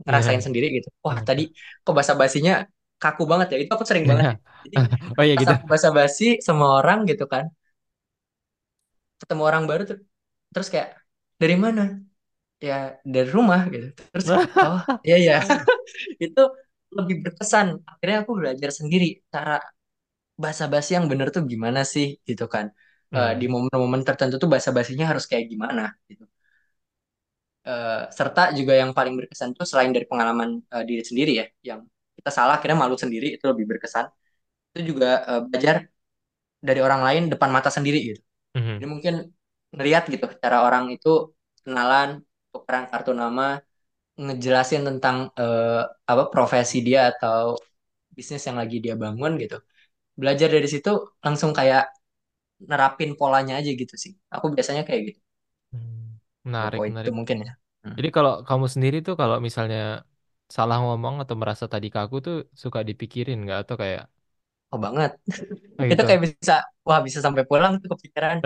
[0.06, 0.46] ngerasain Ya.
[0.46, 0.88] sendiri gitu.
[1.06, 1.44] Wah, tadi
[1.84, 2.54] kok basa-basinya
[3.02, 3.58] kaku banget ya.
[3.64, 4.28] Itu aku sering banget.
[4.30, 4.38] ya.
[4.66, 4.78] Jadi
[5.18, 5.54] Oh iya gitu.
[5.72, 7.46] basa-basi sama orang gitu kan,
[9.22, 9.98] ketemu orang baru tuh,
[10.52, 10.90] terus kayak
[11.42, 11.82] dari mana?
[12.68, 12.76] Ya
[13.16, 13.88] dari rumah gitu.
[14.14, 14.28] Terus
[14.64, 15.36] oh iya ya,
[16.26, 16.42] itu
[16.98, 17.68] lebih berkesan.
[17.92, 19.54] Akhirnya aku belajar sendiri cara
[20.44, 22.68] basa-basi yang bener tuh gimana sih gitu kan.
[23.16, 23.54] Eh, di Hmm.
[23.54, 26.24] momen-momen tertentu tuh basa-basinya harus kayak gimana gitu.
[27.70, 31.80] Eh, serta juga yang paling berkesan tuh selain dari pengalaman eh, diri sendiri ya, yang
[32.18, 34.06] kita salah akhirnya malu sendiri itu lebih berkesan.
[34.74, 35.76] Itu juga eh, belajar
[36.68, 38.22] dari orang lain depan mata sendiri gitu.
[38.78, 38.94] Jadi Hmm.
[38.94, 39.16] mungkin
[39.76, 41.10] ngeliat gitu cara orang itu
[41.66, 42.10] kenalan,
[42.54, 43.44] tukeran kartu nama,
[44.24, 47.58] ngejelasin tentang eh, apa profesi dia atau
[48.18, 49.58] bisnis yang lagi dia bangun gitu.
[50.22, 50.90] Belajar dari situ
[51.26, 51.84] langsung kayak
[52.70, 54.14] nerapin polanya aja gitu sih.
[54.36, 55.20] Aku biasanya kayak gitu.
[56.60, 57.14] Hmm, Dua Menarik, itu menarik.
[57.18, 57.52] mungkin ya.
[57.84, 57.98] Hmm.
[57.98, 59.80] Jadi kalau kamu sendiri tuh kalau misalnya
[60.58, 64.04] salah ngomong atau merasa tadi kaku tuh suka dipikirin nggak atau kayak
[64.74, 65.12] Oh banget.
[65.80, 66.06] oh Itu gitu.
[66.08, 66.54] kayak bisa,
[66.88, 68.38] wah bisa sampai pulang tuh kepikiran.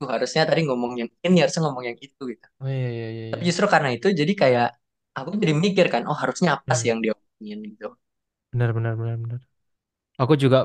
[0.00, 2.46] Tuh harusnya tadi ngomong yang ini, harusnya ngomong yang itu gitu.
[2.60, 3.46] Oh iya iya iya Tapi iya.
[3.48, 4.66] justru karena itu jadi kayak
[5.18, 7.86] aku jadi mikir kan, oh harusnya apa sih Hmm, yang dia omongin gitu.
[8.52, 9.40] benar benar benar benar.
[10.22, 10.58] Aku juga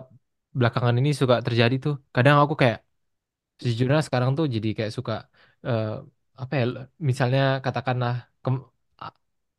[0.59, 1.93] belakangan ini suka terjadi tuh.
[2.15, 2.79] Kadang aku kayak
[3.61, 5.13] sejujurnya sekarang tuh jadi kayak suka
[5.67, 5.87] eh,
[6.41, 6.63] apa ya?
[7.09, 8.13] Misalnya katakanlah
[8.43, 8.65] kem-
[9.03, 9.15] a-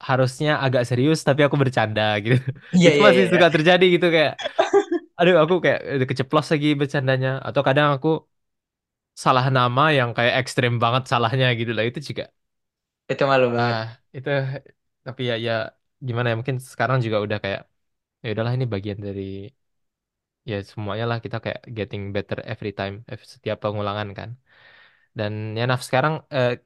[0.09, 2.37] harusnya agak serius tapi aku bercanda gitu.
[2.77, 3.27] Iya Itu iya masih iya.
[3.33, 3.33] iya.
[3.33, 4.33] suka terjadi gitu kayak
[5.18, 8.09] aduh aku kayak udah keceplos lagi bercandanya atau kadang aku
[9.24, 12.24] salah nama yang kayak ekstrem banget salahnya gitu lah itu juga
[13.12, 13.77] Itu malu banget.
[13.79, 13.83] ah
[14.16, 14.29] itu
[15.07, 15.53] tapi ya ya
[16.07, 17.61] gimana ya mungkin sekarang juga udah kayak
[18.24, 19.22] ya udahlah ini bagian dari
[20.51, 24.31] ya semuanya lah kita kayak getting better every time ev- setiap pengulangan kan
[25.16, 26.60] dan ya Naf sekarang eh,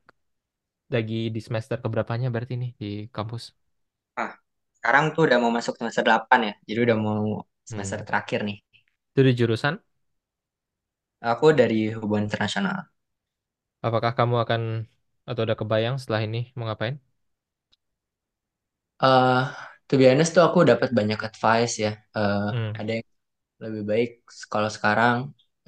[0.90, 3.54] lagi di semester keberapanya berarti nih di kampus?
[4.18, 4.34] Ah,
[4.74, 6.54] sekarang tuh udah mau masuk semester 8 ya.
[6.66, 7.22] Jadi udah mau
[7.62, 8.08] semester hmm.
[8.10, 8.58] terakhir nih.
[9.14, 9.74] Itu di jurusan?
[11.22, 12.90] Aku dari hubungan internasional.
[13.86, 14.62] Apakah kamu akan
[15.30, 16.98] atau udah kebayang setelah ini mau ngapain?
[18.98, 19.46] Uh,
[19.86, 21.92] to be honest tuh aku dapat banyak advice ya.
[22.10, 22.72] Uh, hmm.
[22.74, 23.06] Ada yang
[23.60, 24.10] lebih baik
[24.50, 25.16] kalau sekarang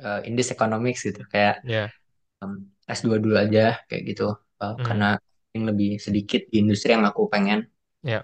[0.02, 1.60] uh, in this economics gitu kayak
[2.40, 4.84] um, S2 dulu aja kayak gitu uh, hmm.
[4.86, 5.18] karena
[5.52, 7.68] yang lebih sedikit di industri yang aku pengen.
[8.00, 8.20] Ya.
[8.20, 8.22] Yeah.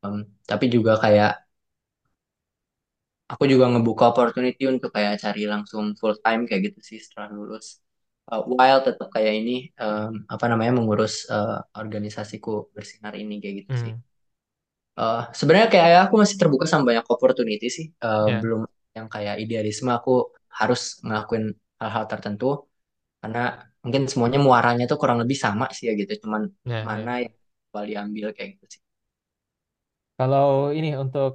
[0.00, 1.44] Um, tapi juga kayak
[3.28, 7.78] aku juga ngebuka opportunity untuk kayak cari langsung full time kayak gitu sih setelah lulus.
[8.30, 13.72] Uh, while tetap kayak ini um, apa namanya mengurus uh, organisasiku bersinar ini kayak gitu
[13.76, 13.82] hmm.
[13.84, 13.94] sih.
[15.00, 17.86] Uh, sebenarnya kayak ya, aku masih terbuka sama banyak opportunity sih.
[18.00, 18.40] Uh, yeah.
[18.40, 18.64] Belum
[18.96, 22.66] yang kayak idealisme aku harus ngelakuin hal-hal tertentu
[23.22, 26.12] karena mungkin semuanya muaranya tuh kurang lebih sama sih ya gitu.
[26.24, 27.34] Cuman ya mana ya yang
[27.72, 28.80] bakal diambil kayak gitu sih.
[30.18, 31.32] kalau ini untuk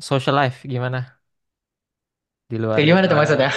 [0.00, 1.20] social life gimana
[2.50, 3.50] di luar Kayak gimana tuh eh, maksudnya?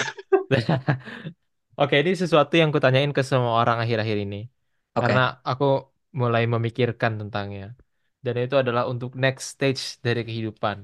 [1.80, 4.36] Oke, ini sesuatu yang kutanyain ke semua orang akhir-akhir ini.
[5.00, 5.30] Karena Oke.
[5.50, 5.64] aku
[6.20, 7.64] mulai memikirkan tentangnya.
[8.24, 10.76] Dan itu adalah untuk next stage dari kehidupan.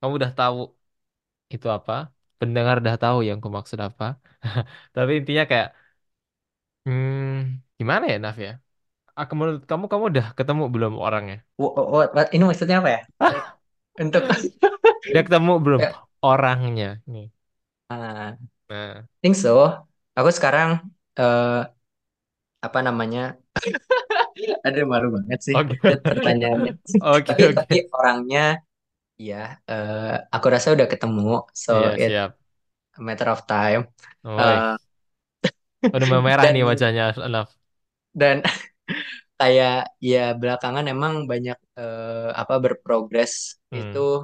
[0.00, 0.58] Kamu udah tahu
[1.54, 1.92] itu apa?
[2.40, 4.04] Pendengar udah tahu yang aku maksud apa.
[4.94, 5.68] Tapi intinya kayak,
[6.84, 7.20] hmm,
[7.78, 8.50] gimana ya, Naf ya?
[9.20, 11.36] Aku menurut kamu, kamu udah ketemu belum orangnya?
[11.60, 13.00] Wo- wo- wo- what- ini maksudnya apa ya?
[13.30, 13.46] Like,
[14.02, 14.24] untuk
[15.08, 15.94] Udah ketemu belum ya,
[16.30, 16.86] orangnya?
[17.12, 17.26] Nih.
[17.90, 18.36] ah,
[18.68, 19.50] Nah, think so.
[20.18, 20.70] Aku sekarang
[21.20, 21.46] eh,
[22.66, 23.20] apa namanya?
[24.66, 25.76] Ada malu banget sih oke,
[26.10, 26.72] pertanyaannya.
[27.14, 27.90] oke, Tapi tapi oke.
[27.96, 28.40] orangnya
[29.28, 29.36] ya
[29.70, 29.96] eh,
[30.34, 31.22] aku rasa udah ketemu.
[31.64, 32.40] So Iya, it siap.
[32.98, 33.82] a matter of time.
[34.24, 34.66] Oi,
[35.94, 37.02] Udah memerah nih wajahnya,
[37.32, 37.48] Naf.
[38.20, 38.36] dan
[39.40, 39.72] kayak
[40.10, 43.34] ya belakangan emang banyak eh, apa berprogres
[43.78, 44.14] itu Hmm.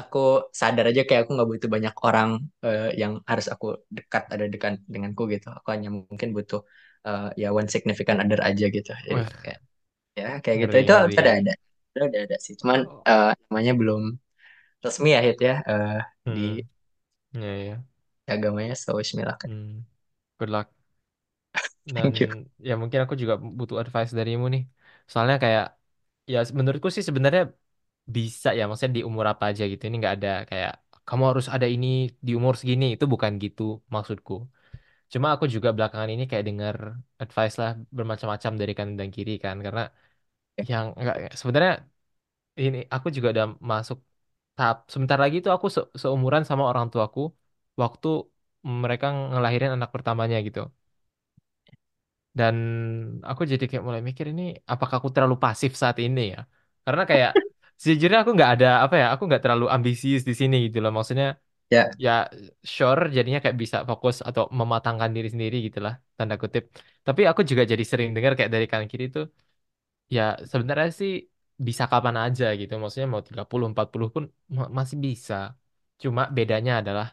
[0.00, 0.18] aku
[0.60, 2.30] sadar aja kayak aku nggak butuh banyak orang
[2.66, 3.66] eh, yang harus aku
[3.96, 6.60] dekat ada dekat denganku gitu aku hanya mungkin butuh
[7.08, 9.60] eh, ya one significant other aja gitu jadi Wah, kayak
[10.20, 11.18] ya kayak gitu ngeri, itu ngeri.
[11.20, 11.52] ada ada
[11.96, 14.02] ada ada ada sih cuman eh, namanya belum
[14.84, 15.54] resmi ya hit ya
[16.34, 16.60] di Hmm,
[17.34, 17.84] ya, ya.
[18.32, 19.80] agamanya so bismillah Hmm,
[20.38, 20.70] good luck.
[21.96, 22.26] Dan thank you
[22.68, 24.62] ya mungkin aku juga butuh advice darimu nih.
[25.10, 25.64] Soalnya kayak,
[26.32, 27.42] ya menurutku sih sebenarnya
[28.16, 29.82] bisa ya, maksudnya di umur apa aja gitu.
[29.88, 30.72] Ini nggak ada kayak,
[31.06, 31.86] kamu harus ada ini
[32.26, 32.84] di umur segini.
[32.94, 33.62] Itu bukan gitu
[33.94, 34.32] maksudku.
[35.12, 36.76] Cuma aku juga belakangan ini kayak dengar
[37.22, 39.56] advice lah bermacam-macam dari kanan dan kiri kan.
[39.66, 39.82] Karena
[40.72, 41.72] yang enggak, sebenarnya
[42.64, 43.98] ini aku juga udah masuk
[44.56, 47.20] tahap sebentar lagi tuh aku se- seumuran sama orang tuaku
[47.82, 48.08] waktu
[48.84, 50.60] mereka ngelahirin anak pertamanya gitu.
[52.38, 52.54] Dan
[53.28, 56.38] aku jadi kayak mulai mikir ini apakah aku terlalu pasif saat ini ya?
[56.84, 57.30] Karena kayak
[57.82, 60.90] sejujurnya aku nggak ada apa ya, aku nggak terlalu ambisius di sini gitu loh.
[60.96, 61.26] Maksudnya
[61.70, 62.10] ya ya
[62.76, 66.64] sure jadinya kayak bisa fokus atau mematangkan diri sendiri gitu lah tanda kutip.
[67.06, 69.24] Tapi aku juga jadi sering dengar kayak dari kanan kiri tuh
[70.16, 70.22] Ya,
[70.52, 71.10] sebenarnya sih
[71.66, 72.72] bisa kapan aja gitu.
[72.80, 74.24] Maksudnya mau 30 40 pun
[74.56, 75.34] ma- masih bisa.
[76.02, 77.06] Cuma bedanya adalah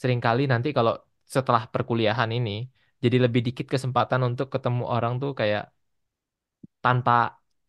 [0.00, 0.92] sering kali nanti kalau
[1.34, 2.50] setelah perkuliahan ini
[3.04, 5.62] jadi lebih dikit kesempatan untuk ketemu orang tuh kayak
[6.84, 7.12] tanpa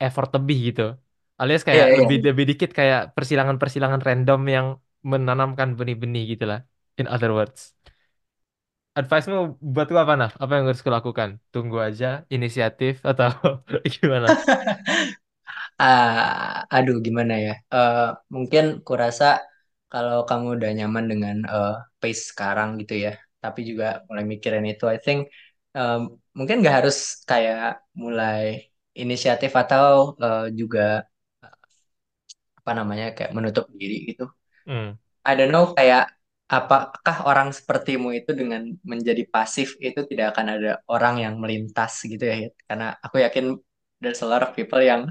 [0.05, 0.81] effort lebih gitu.
[1.41, 4.67] Alias kayak iya lebih lebih dikit kayak persilangan-persilangan random yang
[5.11, 6.59] menanamkan benih-benih gitu lah.
[6.99, 7.59] In other words.
[8.99, 9.37] Advice-mu
[9.75, 10.33] buatku apa, Naf?
[10.43, 11.29] Apa yang harus kulakukan?
[11.53, 13.29] Tunggu aja inisiatif atau
[13.95, 14.29] gimana?
[15.81, 17.99] Ah, aduh gimana ya Eh,
[18.35, 19.25] mungkin kurasa
[19.91, 21.69] kalau kamu udah nyaman dengan eh,
[22.01, 23.11] pace sekarang gitu ya
[23.43, 25.19] tapi juga mulai mikirin itu I think
[25.77, 25.99] um,
[26.37, 26.95] mungkin nggak harus
[27.29, 27.59] kayak
[28.03, 28.41] mulai
[29.01, 29.85] inisiatif atau
[30.23, 30.79] uh, juga
[32.59, 34.23] apa namanya kayak menutup diri gitu
[34.65, 34.99] Hmm.
[35.29, 36.03] I don't know kayak
[36.49, 42.23] apakah orang sepertimu itu dengan menjadi pasif itu tidak akan ada orang yang melintas gitu
[42.25, 42.35] ya?
[42.67, 43.45] Karena aku yakin
[44.01, 45.05] there's a lot of people yang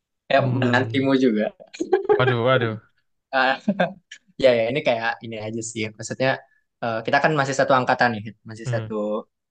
[0.28, 0.56] kayak Hmm.
[0.60, 1.52] menantimu juga.
[2.18, 2.76] Waduh, waduh.
[3.34, 3.58] Ah,
[4.42, 5.82] ya ya ini kayak ini aja sih.
[5.96, 6.30] Maksudnya
[6.82, 8.72] eh, kita kan masih satu angkatan nih, masih Hmm.
[8.74, 8.94] satu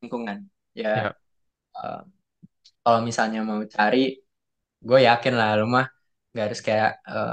[0.02, 0.38] lingkungan.
[0.82, 1.16] Ya Ya.
[1.78, 1.96] eh,
[2.84, 3.98] kalau misalnya mau cari,
[4.88, 5.86] gue yakin lah lu mah
[6.36, 7.32] gak harus kayak eh,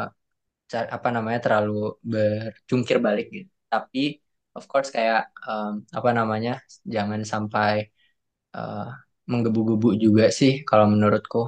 [0.72, 1.72] ca- apa namanya terlalu
[2.12, 3.50] berjungkir balik gitu.
[3.72, 4.00] Tapi
[4.58, 6.50] of course kayak em, apa namanya
[6.94, 7.72] jangan sampai
[8.56, 8.80] eh,
[9.30, 11.38] menggebu-gebu juga sih kalau menurutku.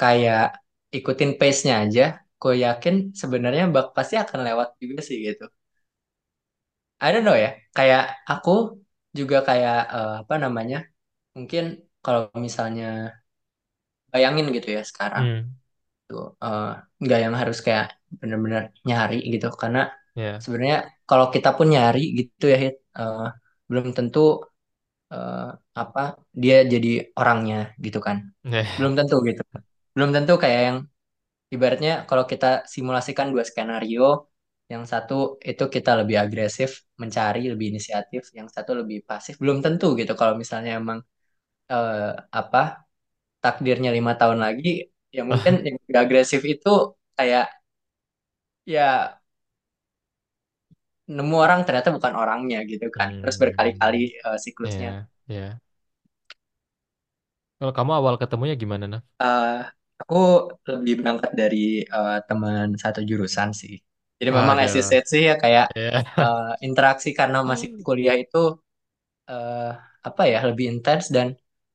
[0.00, 0.40] Kayak
[0.96, 2.02] ikutin pace-nya aja.
[2.40, 5.44] Gue yakin sebenarnya bak pasti akan lewat juga sih gitu.
[7.04, 7.50] I don't know ya.
[7.76, 8.50] Kayak aku
[9.18, 10.76] juga kayak eh, apa namanya?
[11.36, 11.62] Mungkin
[12.04, 12.84] kalau misalnya
[14.12, 15.54] bayangin gitu ya sekarang Hmm.
[16.08, 16.62] tuh eh,
[17.02, 17.86] nggak yang harus kayak
[18.20, 19.80] bener-bener nyari gitu karena
[20.14, 20.44] Ya.
[20.44, 20.78] sebenarnya
[21.08, 23.20] kalau kita pun nyari gitu ya Hit, eh,
[23.70, 24.20] belum tentu
[25.14, 25.36] eh,
[25.82, 26.00] apa
[26.42, 26.88] dia jadi
[27.20, 28.18] orangnya gitu kan
[28.78, 29.42] belum tentu gitu
[29.96, 30.78] belum tentu kayak yang
[31.54, 34.02] ibaratnya kalau kita simulasikan dua skenario
[34.72, 35.14] yang satu
[35.50, 36.70] itu kita lebih agresif
[37.02, 40.98] mencari lebih inisiatif yang satu lebih pasif belum tentu gitu kalau misalnya emang
[41.72, 42.58] eh, apa
[43.44, 44.68] takdirnya lima tahun lagi
[45.16, 46.68] ya mungkin yang lebih agresif itu
[47.18, 47.44] kayak
[48.66, 49.18] ya
[51.16, 54.26] nemu orang ternyata bukan orangnya gitu kan terus berkali-kali Hmm.
[54.26, 55.08] eh, siklusnya Ya.
[55.26, 55.60] Ya.
[57.58, 59.02] Kalau kamu awal ketemunya gimana, Naf?
[59.22, 59.52] Eh,
[60.02, 60.16] aku
[60.72, 61.58] lebih berangkat dari
[61.96, 63.74] eh, teman satu jurusan sih
[64.22, 66.04] jadi memang as you said sih ya kayak Ya.
[66.22, 68.38] eh, interaksi karena masih kuliah itu
[69.30, 69.70] eh,
[70.08, 71.28] apa ya lebih intens dan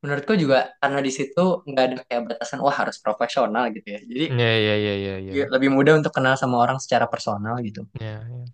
[0.04, 4.26] menurutku juga karena di situ nggak ada kayak batasan wah harus profesional gitu ya jadi
[4.30, 5.52] Ya, ya, ya, ya, ya ya.
[5.54, 8.46] lebih mudah untuk kenal sama orang secara personal gitu Ya, ya.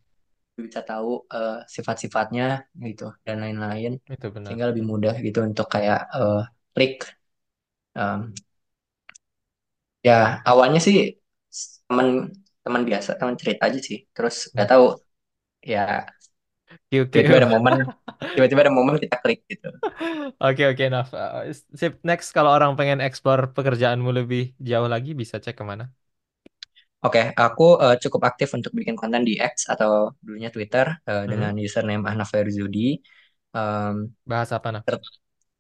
[0.66, 2.44] bisa tahu eh, sifat-sifatnya
[2.88, 4.46] gitu dan lain-lain Itu benar.
[4.46, 6.40] sehingga lebih mudah gitu untuk kayak eh,
[6.76, 6.94] klik
[8.02, 8.34] Em,
[10.08, 10.14] ya
[10.50, 10.96] awalnya sih
[11.88, 12.08] teman
[12.66, 14.86] teman biasa teman cerita aja sih terus nggak tahu
[15.74, 15.80] ya
[16.90, 17.42] Kiu, tiba-tiba kiu.
[17.42, 17.76] ada momen
[18.34, 19.70] tiba-tiba ada momen kita klik gitu
[20.44, 21.08] Oke, oke, Naf.
[21.14, 21.50] Uh,
[21.80, 25.84] Sip, next kalau orang pengen explore pekerjaanmu lebih jauh lagi, bisa cek ke mana?
[27.06, 29.92] Oke, aku eh, cukup aktif untuk bikin konten di X atau
[30.26, 31.58] dulunya Twitter eh, dengan Mhm.
[31.68, 32.80] username Ahnaf Ferzudi.
[33.56, 33.96] Em,
[34.26, 34.86] Bahas apa, Naf?
[34.86, 35.02] ter-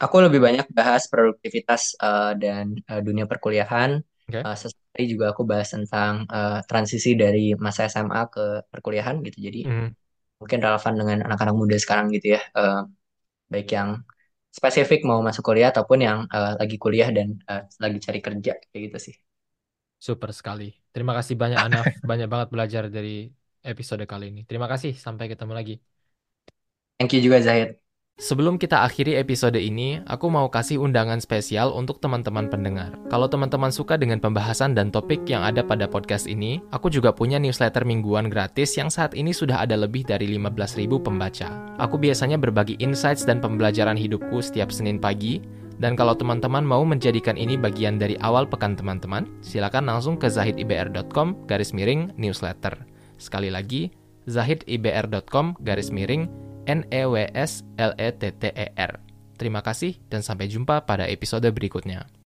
[0.03, 3.91] aku lebih banyak bahas produktivitas eh, dan eh, dunia perkuliahan.
[4.29, 4.47] Oke.
[4.47, 4.55] Eh,
[4.93, 8.41] sesekali juga aku bahas tentang eh, transisi dari masa SMA ke
[8.71, 9.37] perkuliahan gitu.
[9.47, 9.95] Jadi Mhm.
[10.41, 12.41] mungkin relevan dengan anak-anak muda sekarang gitu ya.
[12.59, 12.79] Eh,
[13.53, 13.89] baik yang
[14.57, 18.83] spesifik mau masuk kuliah ataupun yang eh, lagi kuliah dan eh, lagi cari kerja kayak
[18.89, 19.15] gitu sih.
[20.07, 20.63] Super sekali.
[20.93, 21.87] Terima kasih banyak, Anaf.
[22.09, 23.09] Banyak banget belajar dari
[23.71, 24.39] episode kali ini.
[24.49, 24.91] Terima kasih.
[25.05, 25.73] Sampai ketemu lagi.
[26.97, 27.82] Thank you juga Zahid.
[28.23, 32.95] Sebelum kita akhiri episode ini, aku mau kasih undangan spesial untuk teman-teman pendengar.
[33.11, 37.35] Kalau teman-teman suka dengan pembahasan dan topik yang ada pada podcast ini, aku juga punya
[37.35, 41.51] newsletter mingguan gratis yang saat ini sudah ada lebih dari 15.000 pembaca.
[41.83, 45.43] Aku biasanya berbagi insights dan pembelajaran hidupku setiap Senin pagi,
[45.83, 51.43] dan kalau teman-teman mau menjadikan ini bagian dari awal pekan teman-teman, silakan langsung ke zahidibr.com
[51.43, 52.87] garis miring newsletter.
[53.19, 53.91] Sekali lagi,
[54.31, 56.52] zahidibr.com garis miring.
[59.33, 62.07] Terima kasih dan sampai jumpa pada episode berikutnya.